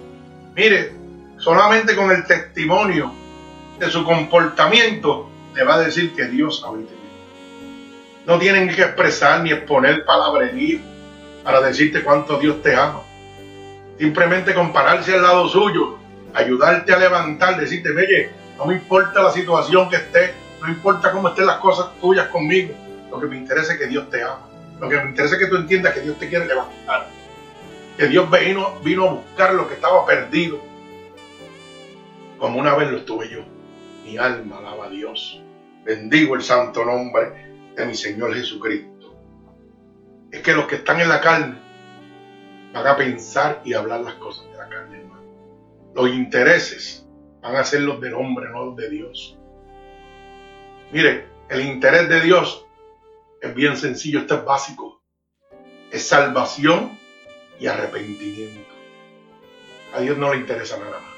[0.54, 0.94] Mire,
[1.36, 3.12] solamente con el testimonio
[3.78, 7.03] de su comportamiento le va a decir que Dios habita en.
[8.26, 10.80] No tienen que expresar ni exponer palabrería
[11.42, 13.02] para decirte cuánto Dios te ama.
[13.98, 15.98] Simplemente compararse al lado suyo
[16.32, 21.28] ayudarte a levantar, decirte, oye, no me importa la situación que esté, no importa cómo
[21.28, 22.74] estén las cosas tuyas conmigo,
[23.10, 24.48] lo que me interesa es que Dios te ama,
[24.80, 27.08] lo que me interesa es que tú entiendas que Dios te quiere levantar,
[27.96, 30.60] que Dios vino, vino a buscar lo que estaba perdido,
[32.38, 33.40] como una vez lo estuve yo.
[34.04, 35.40] Mi alma alaba a Dios.
[35.84, 39.14] Bendigo el santo nombre de mi Señor Jesucristo.
[40.30, 41.58] Es que los que están en la carne
[42.72, 45.04] van a pensar y hablar las cosas de la carne
[45.94, 47.06] los intereses
[47.40, 49.38] van a ser los del hombre, no los de Dios.
[50.90, 52.66] Mire, el interés de Dios
[53.40, 55.02] es bien sencillo, esto es básico.
[55.90, 56.98] Es salvación
[57.60, 58.74] y arrepentimiento.
[59.94, 61.13] A Dios no le interesa nada más.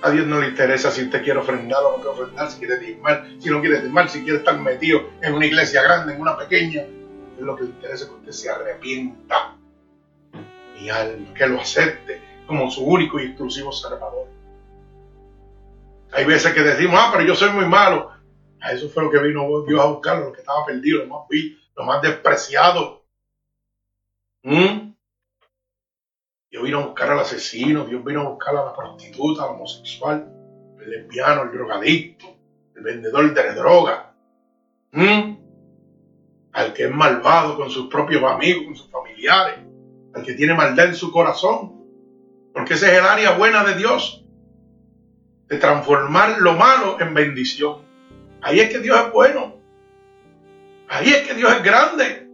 [0.00, 2.78] A Dios no le interesa si usted quiere ofrendar o no quiere ofrendar, si quiere
[2.78, 6.36] diezmar, si no quiere diezmar, si quiere estar metido en una iglesia grande, en una
[6.36, 6.82] pequeña.
[6.82, 9.56] Es lo que le interesa que usted se arrepienta.
[10.80, 14.28] Mi alma, que lo acepte, como su único y exclusivo salvador.
[16.12, 18.12] Hay veces que decimos, ah, pero yo soy muy malo.
[18.60, 21.28] A eso fue lo que vino Dios a buscar, lo que estaba perdido, lo más
[21.28, 23.04] vil, lo más despreciado.
[24.42, 24.87] ¿Mm?
[26.50, 30.32] Dios vino a buscar al asesino, Dios vino a buscar a la prostituta, al homosexual,
[30.80, 32.26] el lesbiano, el drogadicto,
[32.74, 34.14] el vendedor de droga.
[36.52, 39.58] Al que es malvado con sus propios amigos, con sus familiares,
[40.14, 41.84] al que tiene maldad en su corazón.
[42.54, 44.24] Porque ese es el área buena de Dios.
[45.48, 47.82] De transformar lo malo en bendición.
[48.40, 49.56] Ahí es que Dios es bueno.
[50.88, 52.28] Ahí es que Dios es grande.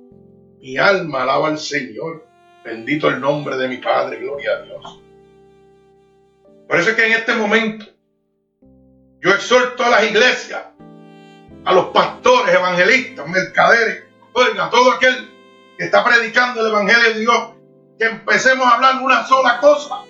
[0.61, 2.27] Mi alma alaba al Señor.
[2.64, 4.18] Bendito el nombre de mi Padre.
[4.18, 5.00] Gloria a Dios.
[6.66, 7.87] Por eso es que en este momento
[9.20, 10.64] yo exhorto a las iglesias
[11.64, 15.31] a los pastores, evangelistas, mercaderes, oiga, todo aquel
[15.79, 17.50] que está predicando el Evangelio de Dios,
[17.98, 20.03] que empecemos a hablar una sola cosa,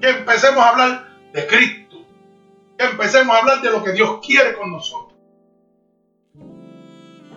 [0.00, 1.96] que empecemos a hablar de Cristo,
[2.78, 5.18] que empecemos a hablar de lo que Dios quiere con nosotros.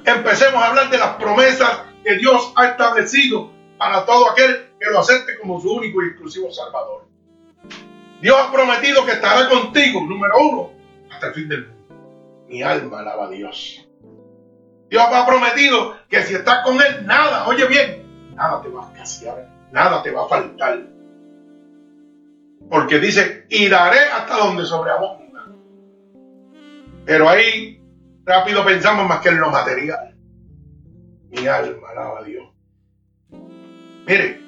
[0.05, 4.99] Empecemos a hablar de las promesas que Dios ha establecido para todo aquel que lo
[4.99, 7.07] acepte como su único y exclusivo Salvador.
[8.21, 10.71] Dios ha prometido que estará contigo, número uno,
[11.11, 12.45] hasta el fin del mundo.
[12.47, 13.87] Mi alma alaba a Dios.
[14.89, 18.91] Dios ha prometido que si estás con Él, nada, oye bien, nada te va a
[18.91, 20.79] escasear, nada te va a faltar.
[22.69, 25.45] Porque dice, y daré hasta donde sobreabunda.
[27.05, 27.81] Pero ahí
[28.25, 30.15] rápido pensamos más que en lo material.
[31.29, 32.36] Mi alma alaba a Dios.
[34.07, 34.39] Mire,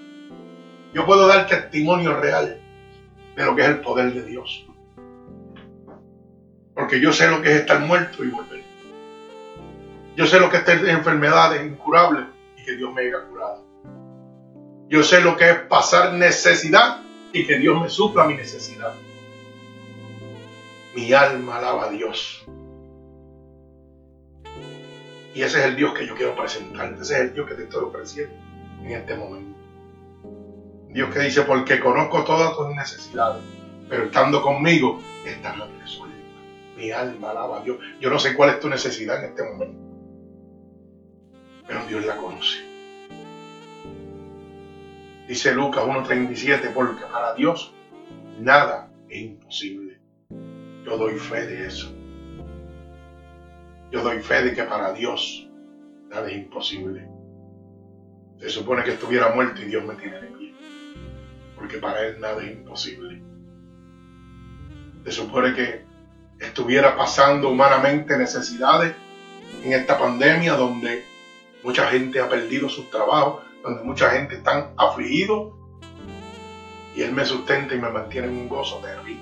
[0.94, 2.62] yo puedo dar testimonio real
[3.36, 4.66] de lo que es el poder de Dios.
[6.74, 8.64] Porque yo sé lo que es estar muerto y volver.
[10.16, 12.24] Yo sé lo que es tener enfermedades incurables
[12.58, 13.66] y que Dios me haya curado.
[14.88, 17.02] Yo sé lo que es pasar necesidad
[17.34, 18.94] y que Dios me supla mi necesidad.
[20.96, 22.46] Mi alma alaba a Dios.
[25.36, 26.94] Y ese es el Dios que yo quiero presentar.
[26.94, 28.49] Ese es el Dios que te estoy ofreciendo
[28.84, 29.58] en este momento.
[30.90, 33.44] Dios que dice, porque conozco todas tus necesidades,
[33.90, 36.20] pero estando conmigo están resueltas.
[36.76, 37.78] Mi alma alaba a Dios.
[38.00, 39.90] Yo no sé cuál es tu necesidad en este momento
[41.70, 42.68] pero Dios la conoce.
[45.28, 47.72] Dice Lucas 1.37, porque para Dios
[48.40, 50.00] nada es imposible.
[50.84, 51.94] Yo doy fe de eso.
[53.92, 55.48] Yo doy fe de que para Dios
[56.10, 57.08] nada es imposible.
[58.40, 60.54] Se supone que estuviera muerto y Dios me tiene de pie.
[61.56, 63.22] Porque para Él nada es imposible.
[65.04, 65.86] Se supone que
[66.40, 68.94] estuviera pasando humanamente necesidades
[69.64, 71.04] en esta pandemia donde
[71.64, 75.58] Mucha gente ha perdido sus trabajos, donde mucha gente está afligido
[76.96, 79.22] y Él me sustenta y me mantiene en un gozo terrible.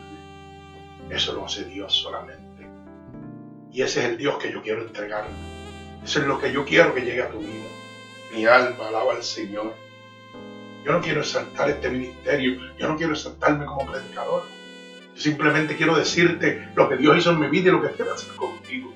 [1.10, 2.68] Eso lo hace Dios solamente.
[3.72, 5.26] Y ese es el Dios que yo quiero entregar.
[6.04, 7.66] Eso es lo que yo quiero que llegue a tu vida.
[8.34, 9.74] Mi alma alaba al Señor.
[10.86, 14.44] Yo no quiero exaltar este ministerio, yo no quiero exaltarme como predicador.
[15.16, 18.12] Yo simplemente quiero decirte lo que Dios hizo en mi vida y lo que quiere
[18.12, 18.94] hacer contigo.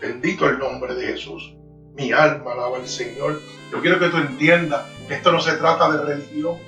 [0.00, 1.54] Bendito el nombre de Jesús.
[1.94, 3.40] Mi alma alaba al Señor.
[3.70, 6.58] Yo quiero que tú entiendas que esto no se trata de religión.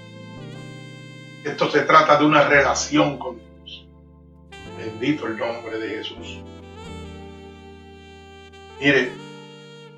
[1.45, 3.89] Esto se trata de una relación con Dios.
[4.79, 6.41] Bendito el nombre de Jesús.
[8.81, 9.11] Mire,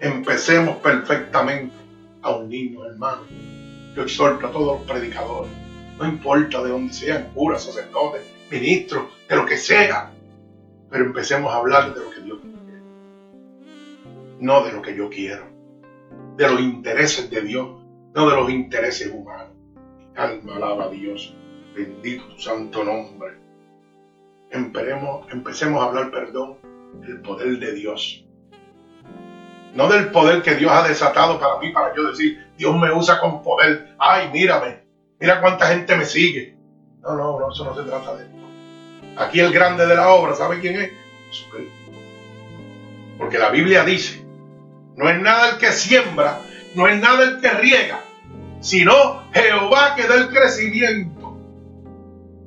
[0.00, 1.77] empecemos perfectamente
[2.28, 3.22] a unirnos, hermano.
[3.94, 5.50] Yo exhorto a todos los predicadores,
[5.98, 10.12] no importa de dónde sean, curas, sacerdotes, ministros, de lo que sea,
[10.90, 12.38] pero empecemos a hablar de lo que Dios
[14.40, 15.44] no de lo que yo quiero,
[16.36, 17.68] de los intereses de Dios,
[18.14, 19.52] no de los intereses humanos.
[20.16, 21.34] Alma alaba a Dios,
[21.74, 23.36] bendito tu santo nombre.
[24.50, 26.58] Empecemos a hablar, perdón,
[27.00, 28.24] del poder de Dios.
[29.74, 33.20] No del poder que Dios ha desatado para mí, para yo decir, Dios me usa
[33.20, 33.94] con poder.
[33.98, 34.85] Ay, mírame,
[35.20, 36.57] mira cuánta gente me sigue.
[37.02, 38.37] No, no, no, eso no se trata de esto.
[39.16, 40.90] Aquí el grande de la obra, ¿sabe quién es?
[41.28, 41.92] Jesucristo.
[43.18, 44.28] Porque la Biblia dice
[44.98, 46.40] no es nada el que siembra,
[46.74, 48.00] no es nada el que riega,
[48.61, 51.38] sino Jehová que da el crecimiento.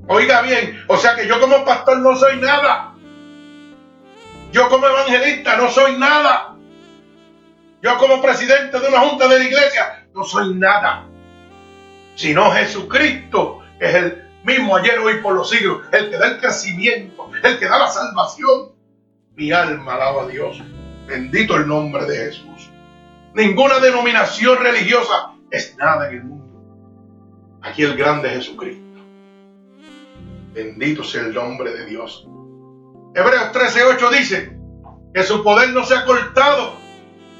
[0.10, 2.94] Oiga bien, o sea que yo como pastor no soy nada.
[4.52, 6.51] Yo como evangelista no soy nada.
[7.82, 11.08] Yo como presidente de una junta de la iglesia no soy nada.
[12.16, 16.40] Sino Jesucristo, que es el mismo ayer, hoy, por los siglos, el que da el
[16.40, 18.72] crecimiento, el que da la salvación.
[19.36, 20.62] Mi alma alaba a Dios.
[21.08, 22.70] Bendito el nombre de Jesús.
[23.34, 27.60] Ninguna denominación religiosa es nada en el mundo.
[27.62, 28.82] Aquí el grande Jesucristo.
[30.54, 32.28] Bendito sea el nombre de Dios.
[33.16, 34.58] Hebreos 13:8 dice
[35.14, 36.76] que su poder no se ha cortado,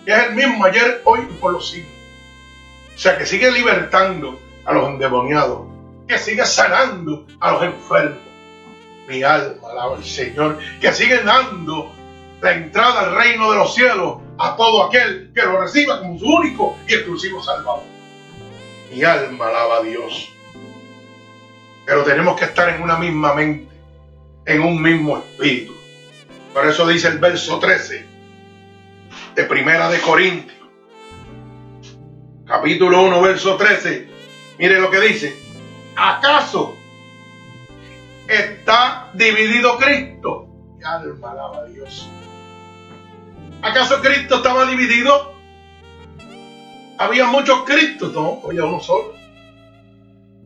[0.06, 1.92] es el mismo ayer, hoy y por los siglos.
[2.96, 5.68] O sea, que sigue libertando a los endemoniados,
[6.08, 8.20] que sigue sanando a los enfermos.
[9.08, 11.92] Mi alma alaba al Señor, que sigue dando
[12.42, 16.26] la entrada al reino de los cielos a todo aquel que lo reciba como su
[16.26, 17.84] único y exclusivo Salvador.
[18.92, 20.30] Mi alma alaba a Dios.
[21.86, 23.72] Pero tenemos que estar en una misma mente,
[24.46, 25.74] en un mismo espíritu.
[26.54, 28.11] Por eso dice el verso 13
[29.36, 30.58] de Primera de Corintios,
[32.46, 34.10] capítulo 1, verso 13.
[34.58, 35.36] Mire lo que dice.
[35.96, 36.76] ¿Acaso
[38.28, 40.48] está dividido Cristo?
[40.84, 42.10] Alma alaba Dios.
[43.62, 45.34] ¿Acaso Cristo estaba dividido?
[46.98, 49.14] Había muchos Cristos, no, había uno solo.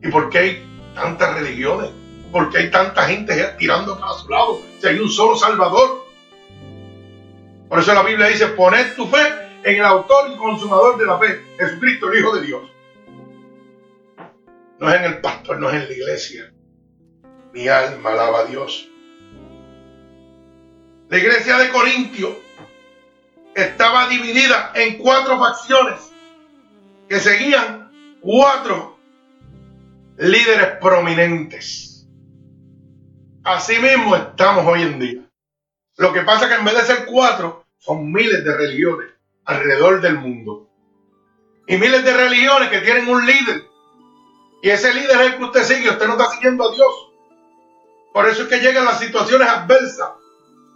[0.02, 1.90] ¿Y por qué hay tantas religiones?
[2.30, 4.60] ¿Por qué hay tanta gente tirando para su lado?
[4.80, 6.05] Si hay un solo Salvador.
[7.68, 9.22] Por eso la Biblia dice, poned tu fe
[9.64, 12.62] en el autor y consumador de la fe, Jesucristo, el Hijo de Dios.
[14.78, 16.52] No es en el pastor, no es en la iglesia.
[17.52, 18.88] Mi alma alaba a Dios.
[21.08, 22.36] La iglesia de Corintio
[23.54, 26.10] estaba dividida en cuatro facciones
[27.08, 27.90] que seguían
[28.20, 28.98] cuatro
[30.18, 32.06] líderes prominentes.
[33.44, 35.25] Asimismo estamos hoy en día.
[35.96, 39.08] Lo que pasa es que en vez de ser cuatro, son miles de religiones
[39.44, 40.68] alrededor del mundo.
[41.66, 43.64] Y miles de religiones que tienen un líder.
[44.62, 45.90] Y ese líder es el que usted sigue.
[45.90, 47.12] Usted no está siguiendo a Dios.
[48.12, 50.10] Por eso es que llegan las situaciones adversas.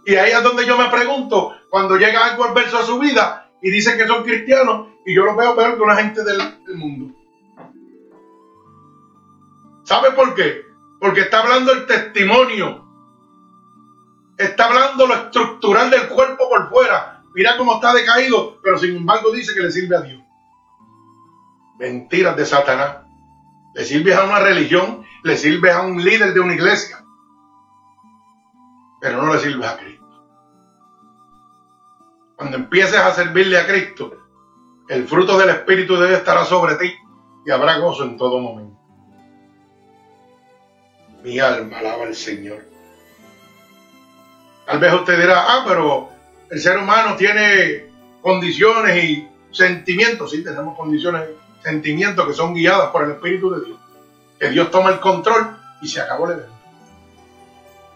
[0.05, 3.69] Y ahí es donde yo me pregunto, cuando llega algo adverso a su vida y
[3.69, 7.15] dicen que son cristianos, y yo lo veo peor que una gente del, del mundo.
[9.83, 10.65] ¿Sabe por qué?
[10.99, 12.80] Porque está hablando el testimonio.
[14.41, 17.21] Está hablando lo estructural del cuerpo por fuera.
[17.35, 20.21] Mira cómo está decaído, pero sin embargo dice que le sirve a Dios.
[21.77, 22.97] Mentiras de Satanás.
[23.75, 27.05] Le sirve a una religión, le sirve a un líder de una iglesia,
[28.99, 30.05] pero no le sirve a Cristo.
[32.35, 34.17] Cuando empieces a servirle a Cristo,
[34.89, 36.91] el fruto del Espíritu debe estar sobre ti
[37.45, 38.77] y habrá gozo en todo momento.
[41.23, 42.70] Mi alma alaba al Señor.
[44.71, 46.09] Tal vez usted dirá, ah, pero
[46.49, 47.87] el ser humano tiene
[48.21, 50.31] condiciones y sentimientos.
[50.31, 51.27] Sí, tenemos condiciones
[51.61, 53.79] sentimientos que son guiadas por el Espíritu de Dios.
[54.39, 56.55] Que Dios toma el control y se acabó el evento.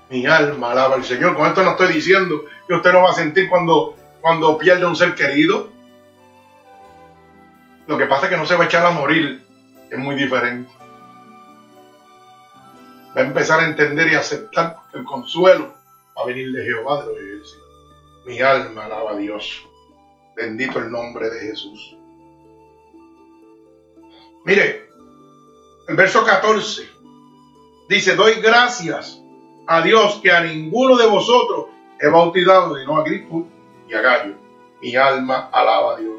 [0.10, 1.38] Mi alma alaba al Señor.
[1.38, 4.98] Con esto no estoy diciendo que usted no va a sentir cuando, cuando pierde un
[4.98, 5.70] ser querido.
[7.88, 9.46] Lo que pasa es que no se va a echar a morir.
[9.90, 10.70] Es muy diferente.
[13.18, 15.75] Va a empezar a entender y aceptar el consuelo
[16.18, 17.64] va a venir de Jehová de los ejércitos.
[18.26, 19.66] Mi alma alaba a Dios.
[20.36, 21.98] Bendito el nombre de Jesús.
[24.44, 24.90] Mire,
[25.88, 26.90] el verso 14
[27.90, 29.22] dice, doy gracias
[29.68, 31.68] a Dios que a ninguno de vosotros
[32.00, 33.48] he bautizado, no a Cristo
[33.88, 34.36] y a Gallo.
[34.82, 36.18] Mi alma alaba a Dios.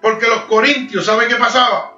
[0.00, 1.96] Porque los corintios, ¿saben qué pasaba?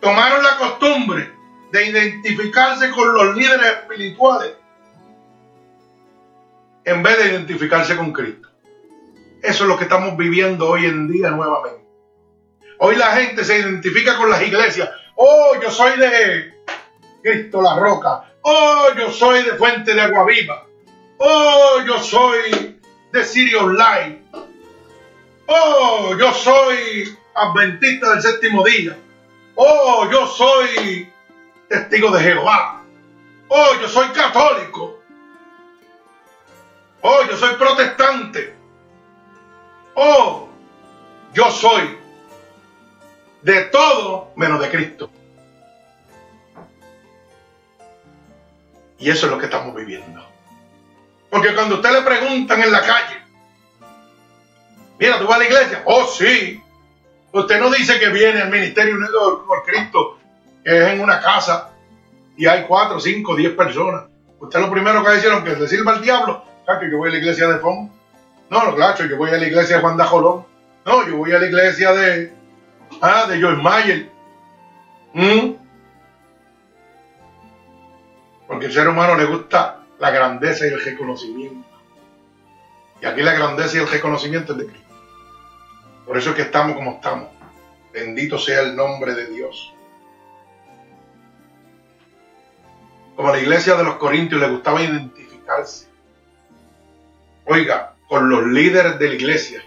[0.00, 1.32] Tomaron la costumbre
[1.70, 4.61] de identificarse con los líderes espirituales
[6.84, 8.48] en vez de identificarse con Cristo.
[9.42, 11.82] Eso es lo que estamos viviendo hoy en día nuevamente.
[12.78, 14.90] Hoy la gente se identifica con las iglesias.
[15.16, 16.54] Oh, yo soy de
[17.22, 18.34] Cristo la Roca.
[18.42, 20.66] Oh, yo soy de Fuente de Agua Viva.
[21.18, 22.80] Oh, yo soy
[23.12, 24.22] de Sirio Online.
[25.46, 28.96] Oh, yo soy adventista del séptimo día.
[29.54, 31.08] Oh, yo soy
[31.68, 32.84] testigo de Jehová.
[33.48, 35.01] Oh, yo soy católico.
[37.02, 38.54] Oh, yo soy protestante.
[39.94, 40.48] Oh,
[41.34, 41.98] yo soy
[43.42, 45.10] de todo menos de Cristo.
[48.98, 50.24] Y eso es lo que estamos viviendo.
[51.28, 53.20] Porque cuando usted le preguntan en la calle,
[54.98, 55.82] mira, ¿tú vas a la iglesia?
[55.86, 56.62] Oh, sí.
[57.32, 60.18] Usted no dice que viene al Ministerio Unido por Cristo,
[60.64, 61.70] que es en una casa
[62.36, 64.04] y hay cuatro, cinco, diez personas.
[64.38, 67.18] Usted lo primero que hicieron que le sirva al diablo que yo voy a la
[67.18, 67.90] iglesia de Fon.
[68.50, 70.44] No, no, claro, yo voy a la iglesia de Juan de Jolón.
[70.84, 72.32] No, yo voy a la iglesia de,
[73.00, 74.10] ah, de George Mayer.
[75.14, 75.54] ¿Mm?
[78.46, 81.66] Porque al ser humano le gusta la grandeza y el reconocimiento.
[83.00, 84.94] Y aquí la grandeza y el reconocimiento es de Cristo.
[86.06, 87.28] Por eso es que estamos como estamos.
[87.92, 89.72] Bendito sea el nombre de Dios.
[93.16, 95.91] Como a la iglesia de los Corintios le gustaba identificarse
[97.44, 99.62] Oiga, con los líderes de la iglesia,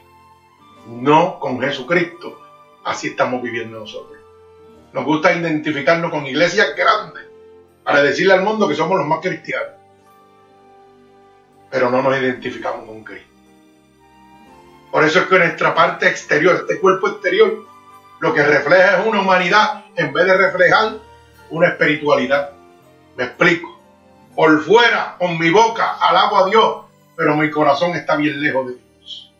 [0.88, 2.42] no con Jesucristo.
[2.84, 4.20] Así estamos viviendo nosotros.
[4.94, 7.24] Nos gusta identificarnos con iglesias grandes
[7.84, 9.74] para decirle al mundo que somos los más cristianos.
[11.70, 13.30] Pero no nos identificamos con Cristo.
[14.92, 17.66] Por eso es que nuestra parte exterior, este cuerpo exterior,
[18.20, 20.94] lo que refleja es una humanidad en vez de reflejar
[21.50, 22.52] una espiritualidad.
[23.18, 23.78] Me explico.
[24.36, 26.85] Por fuera, con mi boca, alabo a Dios,
[27.16, 29.34] pero mi corazón está bien lejos de Dios.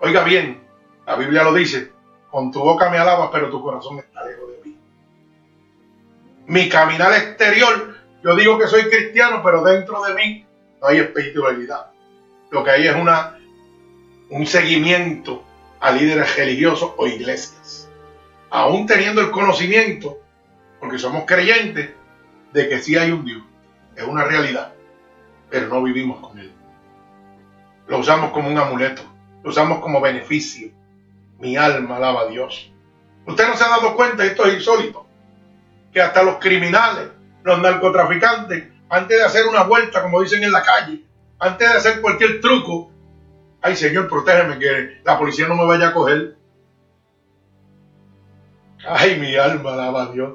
[0.00, 0.62] Oiga bien,
[1.06, 1.92] la Biblia lo dice,
[2.30, 4.76] con tu boca me alabas, pero tu corazón está lejos de mí.
[6.46, 10.46] Mi caminar exterior, yo digo que soy cristiano, pero dentro de mí
[10.80, 11.90] no hay espiritualidad.
[12.50, 13.38] Lo que hay es una,
[14.30, 15.42] un seguimiento
[15.80, 17.88] a líderes religiosos o iglesias.
[18.50, 20.18] Aún teniendo el conocimiento,
[20.80, 21.90] porque somos creyentes,
[22.52, 23.42] de que sí hay un Dios.
[23.96, 24.75] Es una realidad.
[25.50, 26.52] Pero no vivimos con Él.
[27.86, 29.02] Lo usamos como un amuleto.
[29.42, 30.70] Lo usamos como beneficio.
[31.38, 32.72] Mi alma alaba a Dios.
[33.26, 35.06] Usted no se ha dado cuenta, esto es insólito,
[35.92, 37.08] que hasta los criminales,
[37.42, 41.04] los narcotraficantes, antes de hacer una vuelta, como dicen en la calle,
[41.38, 42.92] antes de hacer cualquier truco,
[43.60, 46.36] ay Señor, protégeme, que la policía no me vaya a coger.
[48.88, 50.34] Ay, mi alma alaba a Dios.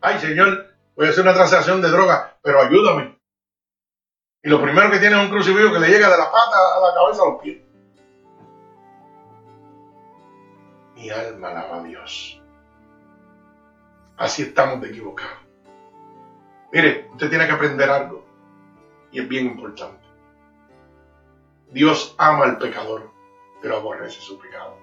[0.00, 3.18] Ay, Señor, voy a hacer una transacción de droga, pero ayúdame.
[4.44, 6.80] Y lo primero que tiene es un crucifijo que le llega de la pata a
[6.80, 7.62] la cabeza a los pies.
[10.96, 12.42] Mi alma alaba a Dios.
[14.16, 15.38] Así estamos de equivocados.
[16.72, 18.24] Mire, usted tiene que aprender algo.
[19.12, 20.04] Y es bien importante.
[21.70, 23.10] Dios ama al pecador,
[23.60, 24.76] pero aborrece su pecado.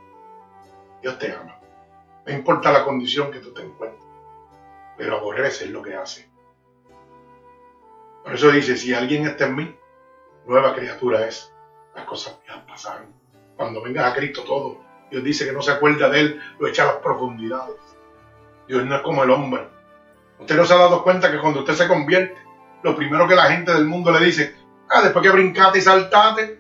[1.02, 1.60] Dios te ama.
[2.26, 4.04] No importa la condición que tú te encuentres,
[4.98, 6.29] pero aborrece lo que hace.
[8.30, 9.76] Por eso dice, si alguien está en mí,
[10.46, 11.52] nueva criatura es.
[11.96, 13.08] Las cosas ya pasaron.
[13.58, 14.78] Cuando vengas a Cristo todo,
[15.10, 17.78] Dios dice que no se acuerda de él, lo echa a las profundidades.
[18.68, 19.68] Dios no es como el hombre.
[20.38, 22.38] Usted no se ha dado cuenta que cuando usted se convierte,
[22.84, 24.56] lo primero que la gente del mundo le dice,
[24.90, 26.60] ah, después que brincaste y saltaste,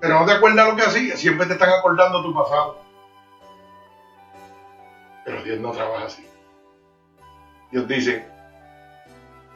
[0.00, 2.82] pero no te acuerdas lo que hacías, siempre te están acordando tu pasado.
[5.24, 6.24] Pero Dios no trabaja así.
[7.72, 8.28] Dios dice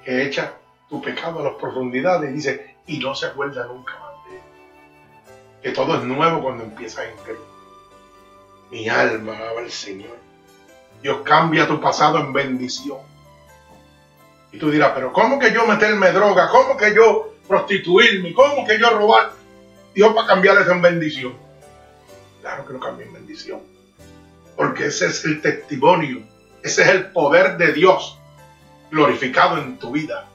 [0.05, 0.55] que echa
[0.95, 4.43] tu pecado a las profundidades dice, y no se acuerda nunca más de él.
[5.61, 7.45] Que todo es nuevo cuando empieza en Cristo.
[8.71, 10.17] Mi alma alaba al Señor.
[11.03, 12.99] Dios cambia tu pasado en bendición.
[14.53, 16.49] Y tú dirás, pero ¿cómo que yo meterme droga?
[16.49, 18.33] ¿Cómo que yo prostituirme?
[18.33, 19.33] ¿Cómo que yo robar?
[19.97, 21.35] Dios va a cambiar eso en bendición.
[22.41, 23.61] Claro que lo cambia en bendición.
[24.55, 26.23] Porque ese es el testimonio.
[26.63, 28.17] Ese es el poder de Dios
[28.93, 30.29] glorificado en tu vida.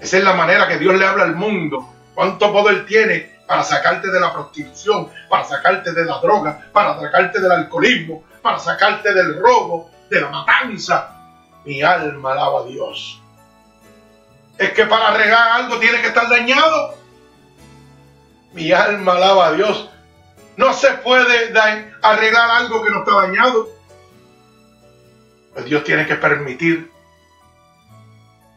[0.00, 1.92] Esa es la manera que Dios le habla al mundo.
[2.14, 7.40] Cuánto poder tiene para sacarte de la prostitución, para sacarte de la droga, para sacarte
[7.40, 11.12] del alcoholismo, para sacarte del robo, de la matanza.
[11.64, 13.20] Mi alma alaba a Dios.
[14.58, 16.94] Es que para arreglar algo tiene que estar dañado.
[18.52, 19.90] Mi alma alaba a Dios.
[20.56, 21.52] No se puede
[22.02, 23.68] arreglar algo que no está dañado.
[25.52, 26.90] Pues Dios tiene que permitir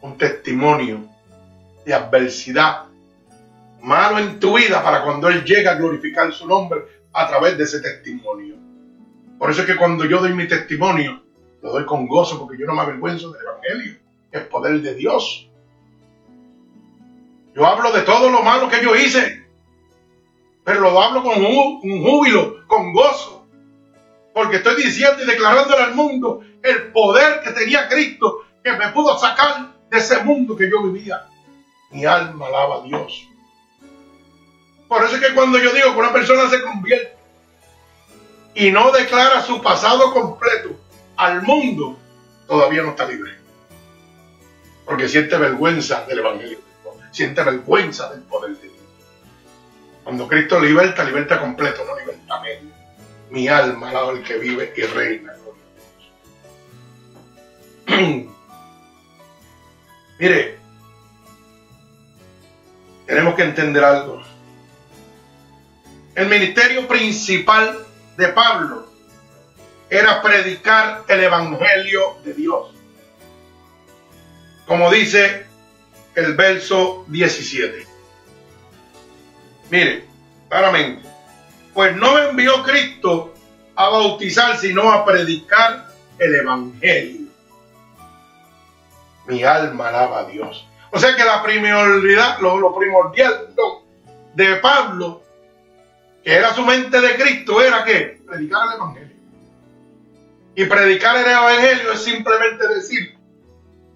[0.00, 1.09] un testimonio
[1.92, 2.86] adversidad
[3.82, 6.80] malo en tu vida para cuando Él llega a glorificar su nombre
[7.12, 8.56] a través de ese testimonio.
[9.38, 11.22] Por eso es que cuando yo doy mi testimonio,
[11.62, 13.98] lo doy con gozo porque yo no me avergüenzo del Evangelio,
[14.30, 15.48] es poder de Dios.
[17.54, 19.46] Yo hablo de todo lo malo que yo hice,
[20.64, 23.46] pero lo hablo con un júbilo, con gozo,
[24.34, 29.18] porque estoy diciendo y declarándole al mundo el poder que tenía Cristo que me pudo
[29.18, 31.26] sacar de ese mundo que yo vivía.
[31.90, 33.26] Mi alma alaba a Dios.
[34.88, 37.16] Por eso es que cuando yo digo que una persona se convierte
[38.54, 40.70] y no declara su pasado completo
[41.16, 41.96] al mundo,
[42.46, 43.38] todavía no está libre.
[44.84, 46.58] Porque siente vergüenza del Evangelio,
[47.12, 48.74] siente vergüenza del poder de Dios.
[50.02, 52.70] Cuando Cristo liberta, liberta completo, no liberta medio.
[53.30, 55.36] Mi alma alaba al que vive y reina.
[60.18, 60.59] Mire,
[63.10, 64.22] tenemos que entender algo.
[66.14, 67.84] El ministerio principal
[68.16, 68.86] de Pablo
[69.90, 72.72] era predicar el Evangelio de Dios.
[74.64, 75.44] Como dice
[76.14, 77.84] el verso 17.
[79.70, 80.04] Mire,
[80.48, 81.08] claramente,
[81.74, 83.34] pues no me envió Cristo
[83.74, 87.26] a bautizar, sino a predicar el Evangelio.
[89.26, 90.69] Mi alma alaba a Dios.
[90.92, 93.48] O sea que la primordialidad, lo, lo primordial
[94.34, 95.22] de Pablo
[96.22, 99.16] que era su mente de Cristo, era que predicar el Evangelio.
[100.54, 103.18] Y predicar el Evangelio es simplemente decir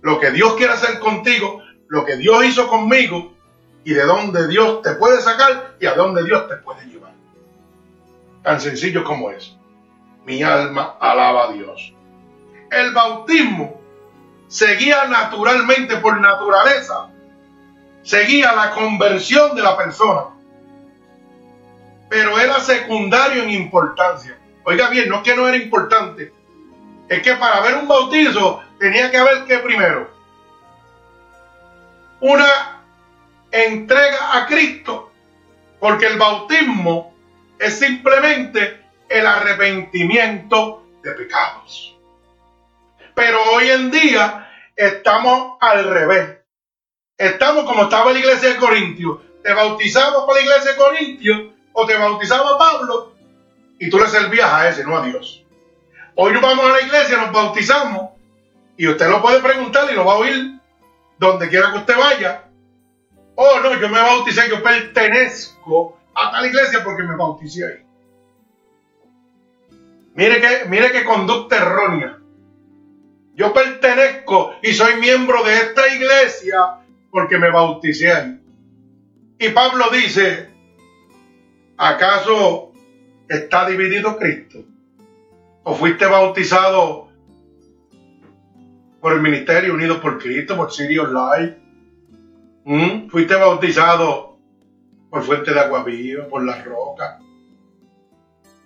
[0.00, 3.34] lo que Dios quiere hacer contigo, lo que Dios hizo conmigo
[3.84, 7.12] y de dónde Dios te puede sacar y a dónde Dios te puede llevar.
[8.42, 9.58] Tan sencillo como eso.
[10.24, 11.92] Mi alma alaba a Dios.
[12.70, 13.82] El bautismo
[14.54, 17.08] seguía naturalmente por naturaleza,
[18.02, 20.34] seguía la conversión de la persona
[22.14, 24.38] pero era secundario en importancia.
[24.62, 26.32] Oiga bien, no es que no era importante,
[27.08, 30.14] es que para haber un bautizo tenía que haber que primero
[32.20, 32.84] una
[33.50, 35.10] entrega a Cristo,
[35.80, 37.12] porque el bautismo
[37.58, 41.98] es simplemente el arrepentimiento de pecados.
[43.16, 44.43] Pero hoy en día
[44.76, 46.38] estamos al revés.
[47.16, 49.18] Estamos como estaba la iglesia de Corintios.
[49.42, 53.12] Te bautizamos por la iglesia de Corintios o te bautizaba Pablo
[53.78, 55.44] y tú le servías a ese, no a Dios.
[56.16, 58.10] Hoy nos vamos a la iglesia, nos bautizamos
[58.76, 60.60] y usted lo puede preguntar y lo va a oír
[61.18, 62.44] donde quiera que usted vaya.
[63.36, 67.84] Oh, no, yo me bauticé, yo pertenezco a tal iglesia porque me bauticé ahí.
[70.14, 72.18] Mire que, mire qué conducta errónea.
[73.34, 76.76] Yo pertenezco y soy miembro de esta iglesia
[77.10, 78.38] porque me bauticé.
[79.38, 80.50] Y Pablo dice,
[81.76, 82.72] ¿acaso
[83.28, 84.64] está dividido Cristo?
[85.64, 87.08] ¿O fuiste bautizado
[89.00, 91.58] por el ministerio unido por Cristo, por Sirio Life?
[92.64, 93.08] ¿Mm?
[93.08, 94.38] ¿Fuiste bautizado
[95.10, 97.20] por fuente de agua viva, por la roca?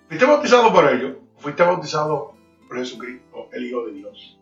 [0.07, 1.17] ¿Fuiste bautizado por ellos?
[1.37, 2.35] ¿Fuiste bautizado
[2.67, 4.38] por Jesucristo, el Hijo de Dios?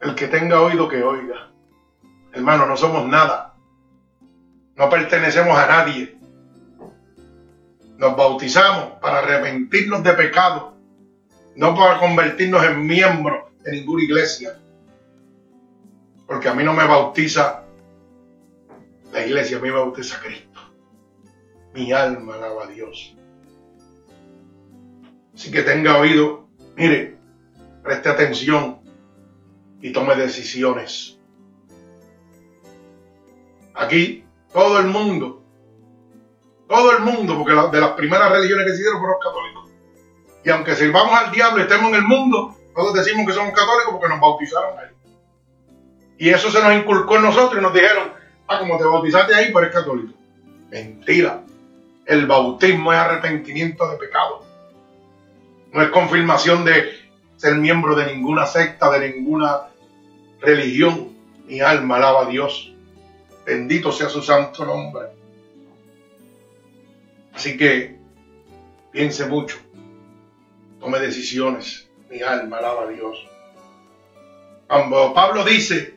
[0.00, 1.50] El que tenga oído que oiga.
[2.32, 3.54] Hermano, no somos nada.
[4.76, 6.18] No pertenecemos a nadie.
[7.98, 10.74] Nos bautizamos para arrepentirnos de pecado,
[11.54, 14.58] no para convertirnos en miembros de ninguna iglesia.
[16.26, 17.64] Porque a mí no me bautiza
[19.12, 20.60] la iglesia, a mí me bautiza Cristo.
[21.74, 23.14] Mi alma alaba a Dios.
[25.34, 27.18] Así que tenga oído, mire,
[27.82, 28.79] preste atención
[29.80, 31.18] y tome decisiones.
[33.74, 35.42] Aquí todo el mundo,
[36.68, 39.70] todo el mundo, porque de las primeras religiones que se hicieron fueron los católicos.
[40.44, 43.92] Y aunque sirvamos al diablo y estemos en el mundo, todos decimos que somos católicos
[43.92, 44.90] porque nos bautizaron ahí.
[46.18, 48.12] Y eso se nos inculcó en nosotros y nos dijeron,
[48.46, 50.12] ah, como te bautizaste ahí, pues eres católico.
[50.70, 51.42] Mentira.
[52.04, 54.44] El bautismo es arrepentimiento de pecado.
[55.72, 56.90] No es confirmación de
[57.36, 59.69] ser miembro de ninguna secta, de ninguna
[60.40, 61.16] religión.
[61.46, 62.72] Mi alma alaba a Dios.
[63.44, 65.08] Bendito sea su santo nombre.
[67.34, 67.96] Así que
[68.92, 69.58] piense mucho.
[70.78, 71.88] Tome decisiones.
[72.08, 73.26] Mi alma alaba a Dios.
[74.66, 75.94] Cuando Pablo dice,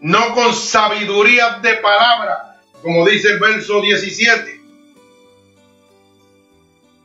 [0.00, 4.60] no con sabiduría de palabra, como dice el verso 17.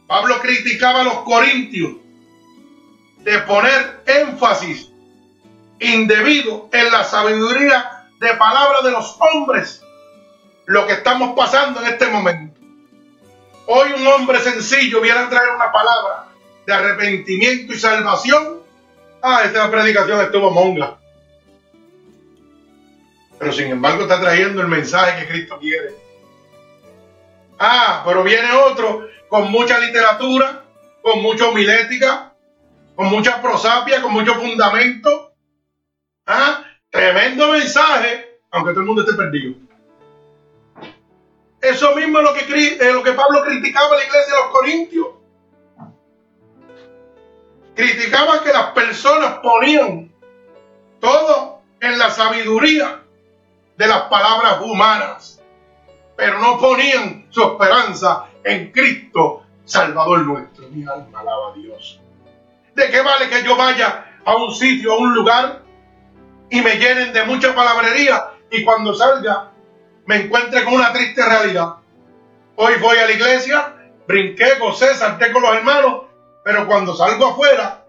[0.08, 1.94] Pablo criticaba a los corintios
[3.20, 4.92] de poner énfasis
[5.80, 9.84] indebido en la sabiduría de palabra de los hombres,
[10.66, 12.60] lo que estamos pasando en este momento.
[13.68, 16.28] Hoy un hombre sencillo viene a traer una palabra
[16.66, 18.62] de arrepentimiento y salvación.
[19.22, 20.98] Ah, esta predicación estuvo monga.
[23.40, 25.96] Pero sin embargo está trayendo el mensaje que Cristo quiere.
[27.60, 30.64] Ah, pero viene otro con mucha literatura,
[31.02, 32.34] con mucha homilética,
[32.96, 35.27] con mucha prosapia, con mucho fundamento.
[36.28, 39.56] Ah, tremendo mensaje, aunque todo el mundo esté perdido.
[41.62, 44.52] Eso mismo es lo que, eh, lo que Pablo criticaba en la iglesia de los
[44.52, 45.08] Corintios.
[47.76, 50.12] Criticaba que las personas ponían
[51.00, 53.04] todo en la sabiduría
[53.78, 55.42] de las palabras humanas,
[56.16, 60.68] pero no ponían su esperanza en Cristo, Salvador nuestro.
[60.70, 62.02] Mi alma alaba a Dios.
[62.76, 65.67] ¿De qué vale que yo vaya a un sitio, a un lugar
[66.50, 69.52] y me llenen de mucha palabrería y cuando salga
[70.06, 71.76] me encuentre con una triste realidad?
[72.56, 73.76] Hoy voy a la iglesia,
[74.08, 76.04] brinqué, gocé, salté con los hermanos,
[76.44, 77.84] pero cuando salgo afuera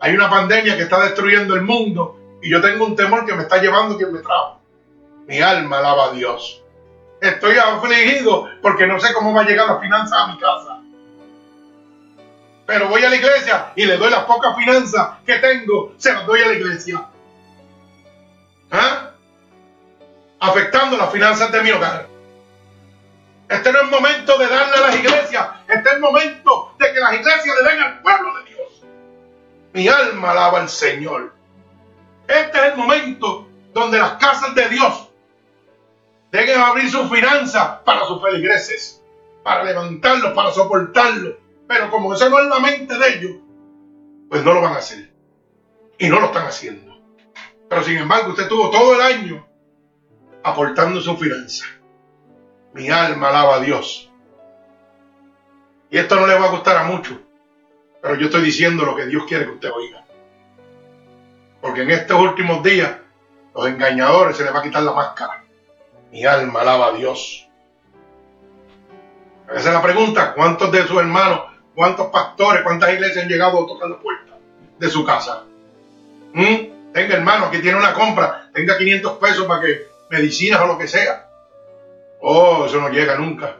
[0.00, 3.42] hay una pandemia que está destruyendo el mundo y yo tengo un temor que me
[3.42, 4.60] está llevando quien me trajo.
[5.26, 6.62] Mi alma alaba a Dios.
[7.20, 10.80] Estoy afligido porque no sé cómo va a llegar la finanza a mi casa.
[12.66, 16.26] Pero voy a la iglesia y le doy las pocas finanzas que tengo, se las
[16.26, 17.06] doy a la iglesia.
[18.70, 19.10] ¿Ah?
[20.40, 22.06] Afectando las finanzas de mi hogar.
[23.48, 25.48] Este no es el momento de darle a las iglesias.
[25.68, 28.82] Este es el momento de que las iglesias le den al pueblo de Dios.
[29.72, 31.34] Mi alma alaba al Señor.
[32.28, 35.10] Este es el momento donde las casas de Dios
[36.30, 39.02] Deben abrir sus finanzas para sus feligreses,
[39.42, 41.34] para levantarlos, para soportarlos.
[41.66, 43.36] Pero como esa no es la mente de ellos,
[44.28, 45.10] pues no lo van a hacer.
[45.98, 46.89] Y no lo están haciendo.
[47.70, 49.46] Pero sin embargo, usted tuvo todo el año
[50.42, 51.66] aportando su finanza.
[52.74, 54.10] Mi alma alaba a Dios.
[55.88, 57.16] Y esto no le va a gustar a muchos.
[58.02, 60.04] Pero yo estoy diciendo lo que Dios quiere que usted oiga.
[61.60, 62.96] Porque en estos últimos días,
[63.54, 65.44] los engañadores se les va a quitar la máscara
[66.10, 67.48] Mi alma alaba a Dios.
[69.48, 71.42] Esa es la pregunta, ¿cuántos de sus hermanos,
[71.76, 74.38] cuántos pastores, cuántas iglesias han llegado a tocar la puerta
[74.76, 75.44] de su casa?
[76.32, 76.79] ¿Mm?
[76.92, 80.88] Tenga hermano, aquí tiene una compra, tenga 500 pesos para que medicinas o lo que
[80.88, 81.30] sea.
[82.20, 83.56] Oh, eso no llega nunca.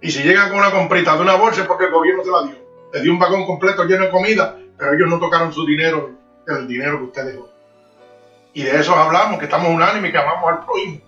[0.00, 2.42] Y si llegan con una comprita de una bolsa es porque el gobierno se la
[2.42, 2.56] dio.
[2.92, 6.10] Le dio un vagón completo lleno de comida, pero ellos no tocaron su dinero,
[6.46, 7.48] el dinero que usted dejó.
[8.52, 11.00] Y de eso hablamos, que estamos unánimes que amamos al prójimo.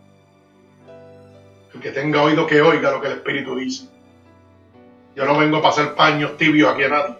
[1.75, 3.89] El que tenga oído que oiga lo que el Espíritu dice.
[5.15, 7.17] Yo no vengo a pasar paños tibios aquí a nadie.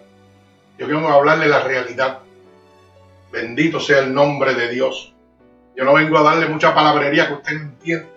[0.77, 2.19] Yo vengo a hablarle la realidad.
[3.37, 5.13] Bendito sea el nombre de Dios.
[5.75, 8.07] Yo no vengo a darle mucha palabrería que usted no entiende.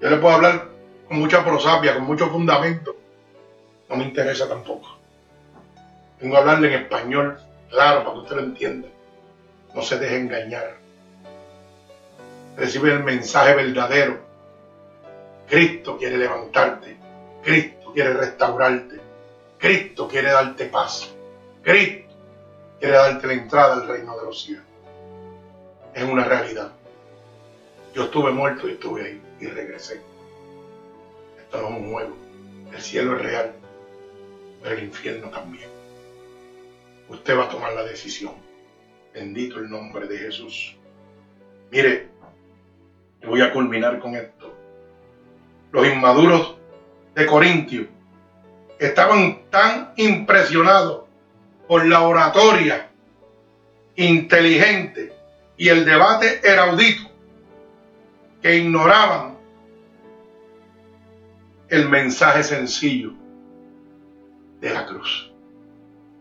[0.00, 0.68] Yo le puedo hablar
[1.06, 2.96] con mucha prosapia, con mucho fundamento.
[3.90, 4.96] No me interesa tampoco.
[6.18, 7.38] Vengo a hablarle en español,
[7.68, 8.88] claro, para que usted lo entienda.
[9.74, 10.78] No se deje engañar.
[12.56, 14.18] Recibe el mensaje verdadero.
[15.46, 16.96] Cristo quiere levantarte.
[17.42, 18.98] Cristo quiere restaurarte.
[19.58, 21.12] Cristo quiere darte paz.
[21.62, 22.11] Cristo
[22.82, 24.64] quiere darte la entrada al reino de los cielos.
[25.94, 26.72] Es una realidad.
[27.94, 30.00] Yo estuve muerto y estuve ahí y regresé.
[31.38, 32.16] Esto no es un juego.
[32.72, 33.52] El cielo es real,
[34.60, 35.70] pero el infierno también.
[37.08, 38.32] Usted va a tomar la decisión.
[39.14, 40.74] Bendito el nombre de Jesús.
[41.70, 42.08] Mire,
[43.24, 44.52] voy a culminar con esto.
[45.70, 46.56] Los inmaduros
[47.14, 47.86] de Corintio
[48.80, 51.11] estaban tan impresionados
[51.72, 52.90] por la oratoria
[53.96, 55.10] inteligente
[55.56, 57.10] y el debate erudito
[58.42, 59.38] que ignoraban
[61.70, 63.14] el mensaje sencillo
[64.60, 65.32] de la cruz.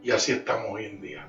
[0.02, 1.28] Y así estamos hoy en día.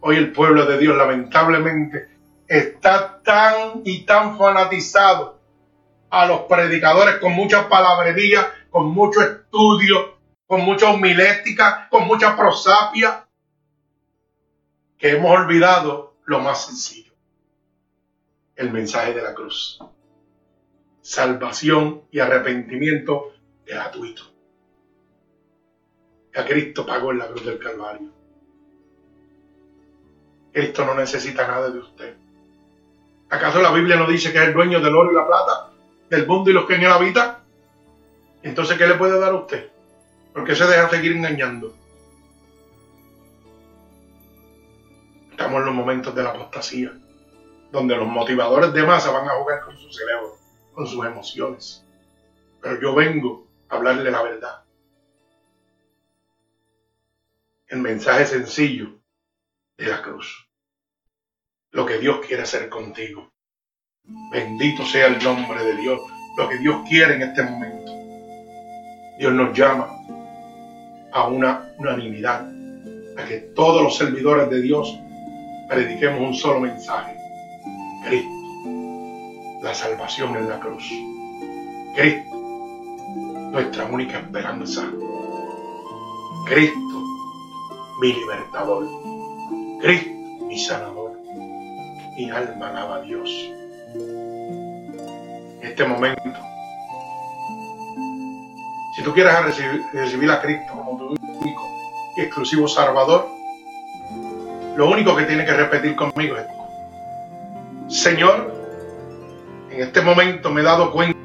[0.00, 2.10] Hoy el pueblo de Dios lamentablemente
[2.46, 5.40] está tan y tan fanatizado
[6.10, 10.17] a los predicadores con mucha palabrería, con mucho estudio,
[10.48, 13.26] con mucha homilética, con mucha prosapia,
[14.96, 17.12] que hemos olvidado lo más sencillo,
[18.56, 19.78] el mensaje de la cruz.
[21.02, 23.34] Salvación y arrepentimiento
[23.66, 24.22] gratuito.
[26.34, 28.08] A Cristo pagó en la cruz del Calvario.
[30.52, 32.16] Cristo no necesita nada de usted.
[33.28, 35.72] ¿Acaso la Biblia no dice que es el dueño del oro y la plata,
[36.08, 37.36] del mundo y los que en él habitan?
[38.42, 39.77] Entonces, ¿qué le puede dar a usted?
[40.32, 41.74] Porque se deja seguir engañando.
[45.30, 46.92] Estamos en los momentos de la apostasía,
[47.70, 50.36] donde los motivadores de masa van a jugar con su cerebro,
[50.74, 51.84] con sus emociones.
[52.60, 54.64] Pero yo vengo a hablarle la verdad.
[57.68, 58.98] El mensaje sencillo
[59.76, 60.48] de la cruz.
[61.70, 63.30] Lo que Dios quiere hacer contigo.
[64.32, 66.00] Bendito sea el nombre de Dios.
[66.36, 67.92] Lo que Dios quiere en este momento.
[69.18, 69.97] Dios nos llama
[71.12, 72.46] a una unanimidad,
[73.16, 74.98] a que todos los servidores de Dios
[75.68, 77.16] prediquemos un solo mensaje.
[78.04, 78.30] Cristo,
[79.62, 80.88] la salvación en la cruz.
[81.94, 82.36] Cristo,
[83.52, 84.88] nuestra única esperanza.
[86.46, 87.02] Cristo,
[88.00, 88.86] mi libertador.
[89.80, 90.10] Cristo,
[90.46, 91.18] mi sanador.
[92.16, 93.30] Mi alma alaba a Dios.
[93.94, 96.38] En este momento,
[98.96, 100.74] si tú quieres recibir, recibir a Cristo
[102.22, 103.26] exclusivo Salvador,
[104.76, 106.46] lo único que tiene que repetir conmigo es,
[107.94, 108.52] Señor,
[109.70, 111.18] en este momento me he dado cuenta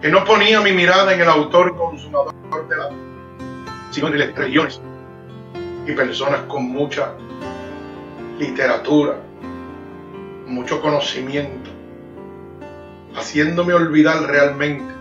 [0.00, 2.34] que no ponía mi mirada en el autor consumador
[2.68, 2.90] de la
[3.90, 4.80] sino en las estrellones
[5.86, 7.14] y personas con mucha
[8.38, 9.16] literatura,
[10.46, 11.70] mucho conocimiento,
[13.16, 14.97] haciéndome olvidar realmente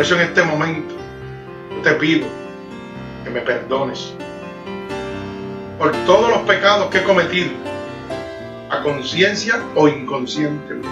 [0.00, 0.94] Por eso en este momento
[1.84, 2.26] te pido
[3.22, 4.14] que me perdones
[5.78, 7.50] por todos los pecados que he cometido,
[8.70, 10.88] a conciencia o inconscientemente.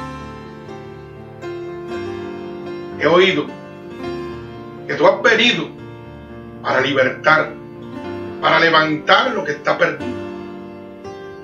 [3.00, 3.46] He oído
[4.86, 5.70] que tú has venido
[6.62, 7.54] para libertar,
[8.42, 10.18] para levantar lo que está perdido,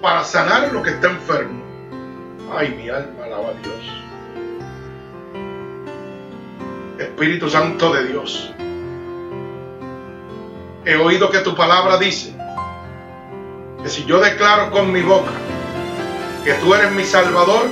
[0.02, 1.64] para sanar lo que está enfermo
[2.54, 3.93] Ay, mi alma alaba a Dios.
[7.24, 8.52] Espíritu Santo de Dios.
[10.84, 12.34] He oído que tu palabra dice
[13.82, 15.30] que si yo declaro con mi boca
[16.44, 17.70] que tú eres mi Salvador,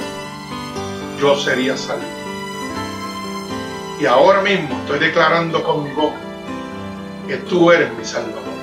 [1.21, 2.03] yo sería salvo.
[4.01, 6.17] Y ahora mismo estoy declarando con mi boca
[7.29, 8.55] que tú eres mi Salvador.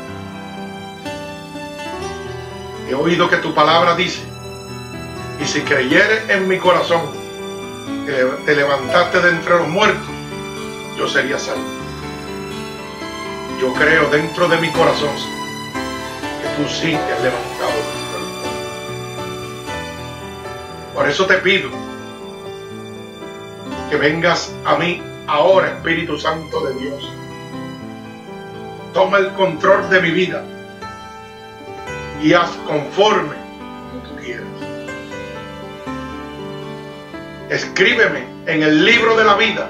[2.89, 4.23] He oído que tu palabra dice,
[5.39, 7.01] y si creyeres en mi corazón
[8.43, 10.18] te levantaste de entre los muertos,
[10.99, 11.63] yo sería salvo.
[13.61, 15.15] Yo creo dentro de mi corazón
[16.41, 17.71] que tú sí te has levantado.
[20.93, 21.69] Por eso te pido
[23.89, 27.13] que vengas a mí ahora, Espíritu Santo de Dios.
[28.93, 30.43] Toma el control de mi vida
[32.21, 33.37] y haz conforme
[33.89, 34.47] como tú quieras.
[37.49, 39.69] Escríbeme en el libro de la vida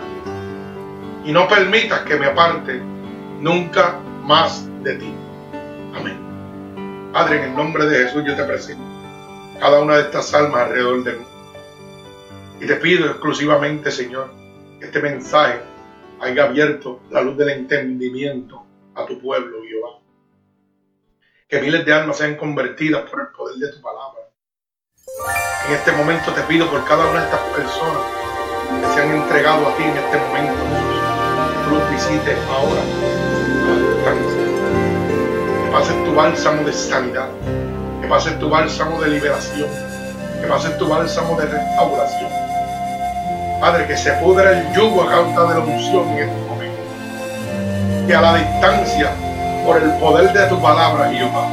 [1.26, 2.82] y no permitas que me aparte
[3.40, 5.14] nunca más de ti.
[5.96, 7.10] Amén.
[7.14, 8.84] Padre, en el nombre de Jesús yo te presento
[9.60, 11.26] cada una de estas almas alrededor de mí.
[12.62, 14.32] Y te pido exclusivamente, Señor,
[14.80, 15.60] que este mensaje
[16.22, 18.64] haya abierto la luz del entendimiento
[18.96, 20.00] a tu pueblo, Jehová
[21.50, 24.22] que miles de almas sean convertidas por el poder de tu palabra.
[25.68, 28.04] En este momento te pido por cada una de estas personas
[28.82, 31.09] que se han entregado a ti en este momento, que
[31.70, 32.82] los visites ahora.
[35.64, 37.28] Que pases tu bálsamo de sanidad,
[38.02, 39.70] que pases tu bálsamo de liberación,
[40.42, 42.32] que pases tu bálsamo de restauración.
[43.62, 46.82] Padre, que se pudra el yugo a causa de la unción en este momento.
[48.08, 49.12] Que a la distancia
[49.66, 51.46] por el poder de tu palabra, Jehová,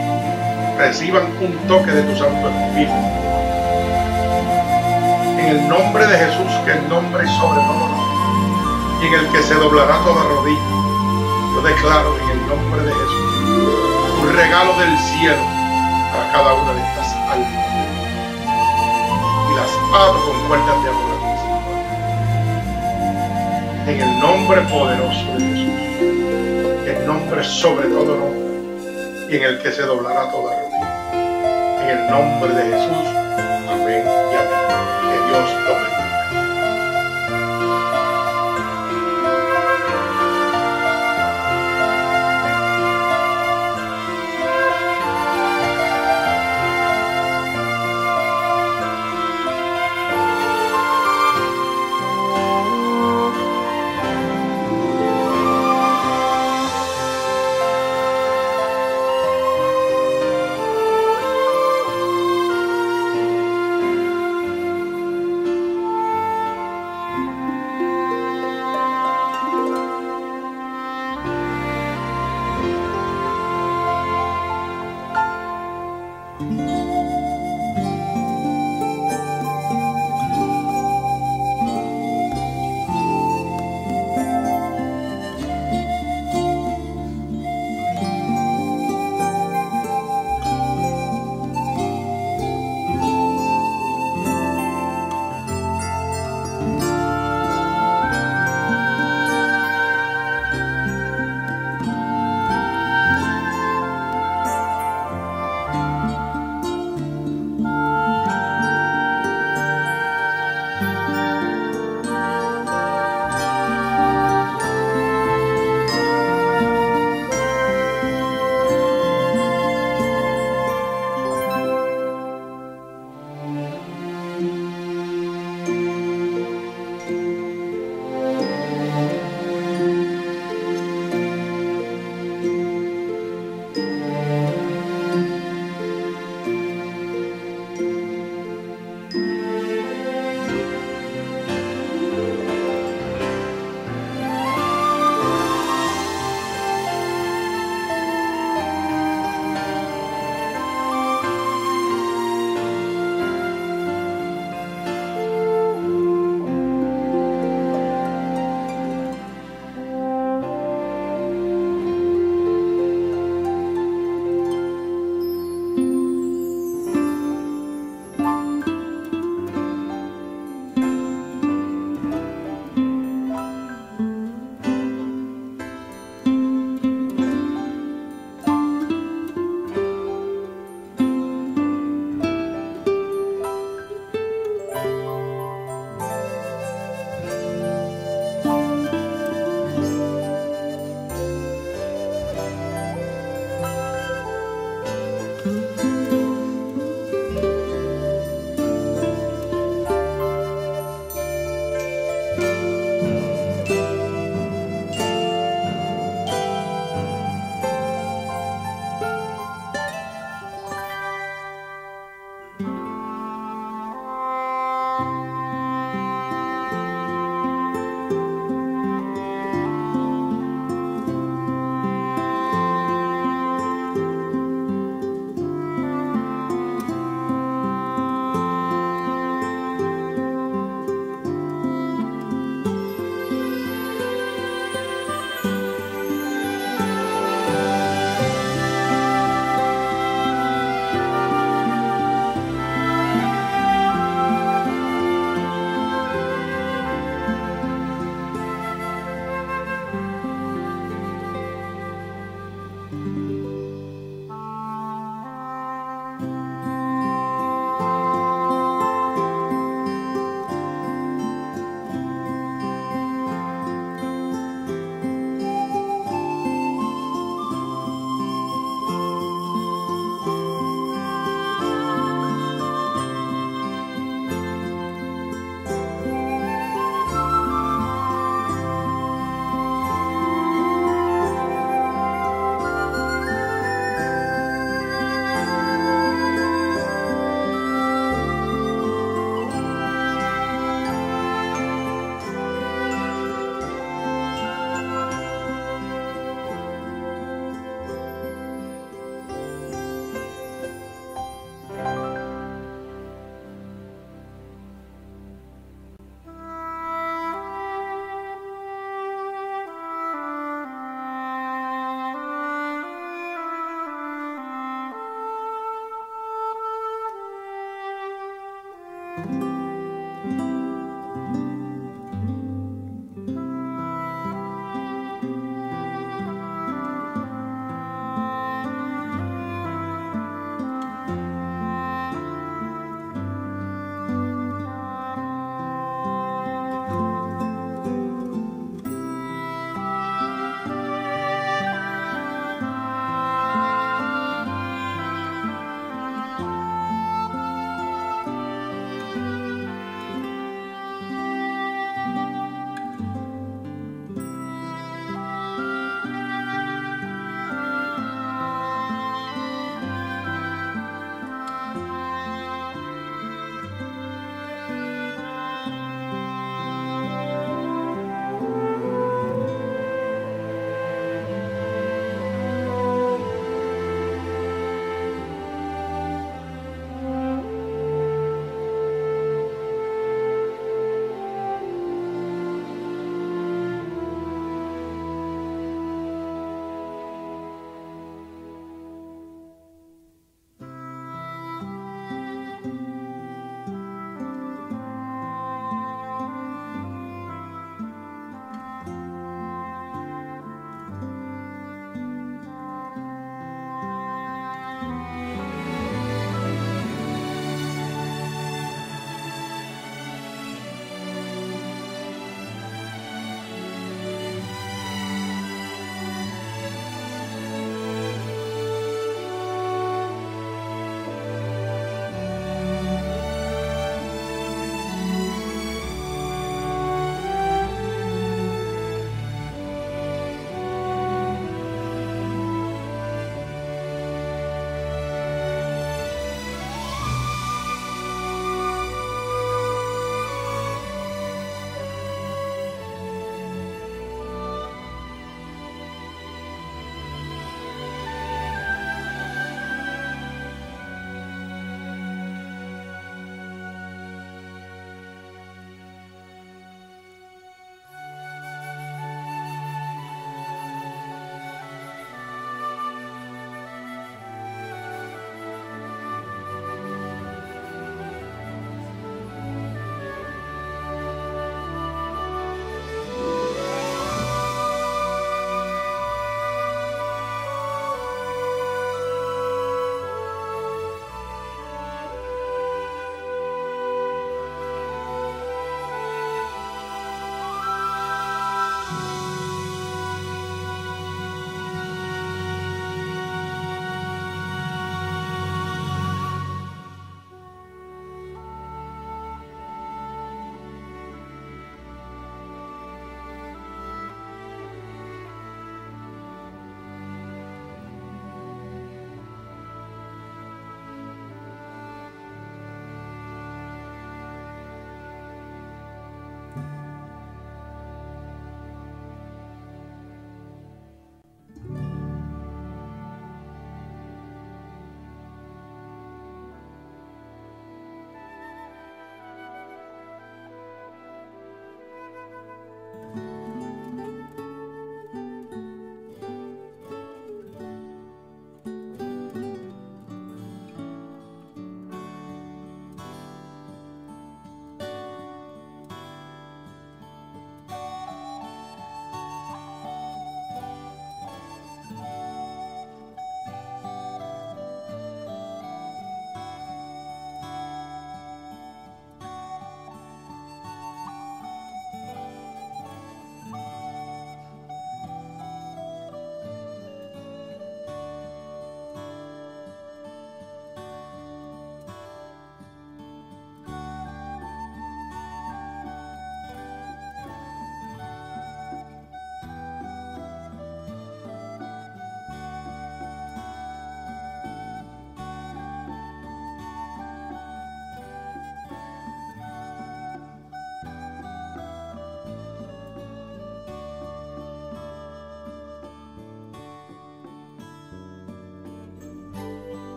[0.78, 2.92] reciban un toque de tu Santo Espíritu.
[5.38, 7.95] En el nombre de Jesús, que el nombre sobre todo
[9.00, 10.60] y en el que se doblará toda rodilla,
[11.54, 13.32] yo declaro en el nombre de Jesús
[14.22, 15.44] un regalo del cielo
[16.12, 17.66] para cada una de estas almas.
[19.50, 21.16] Y las ato con cuerdas de amor a
[23.84, 25.76] ti, En el nombre poderoso de Jesús
[27.06, 31.12] nombre sobre todo nombre y en el que se doblará toda rodilla.
[31.82, 33.16] En el nombre de Jesús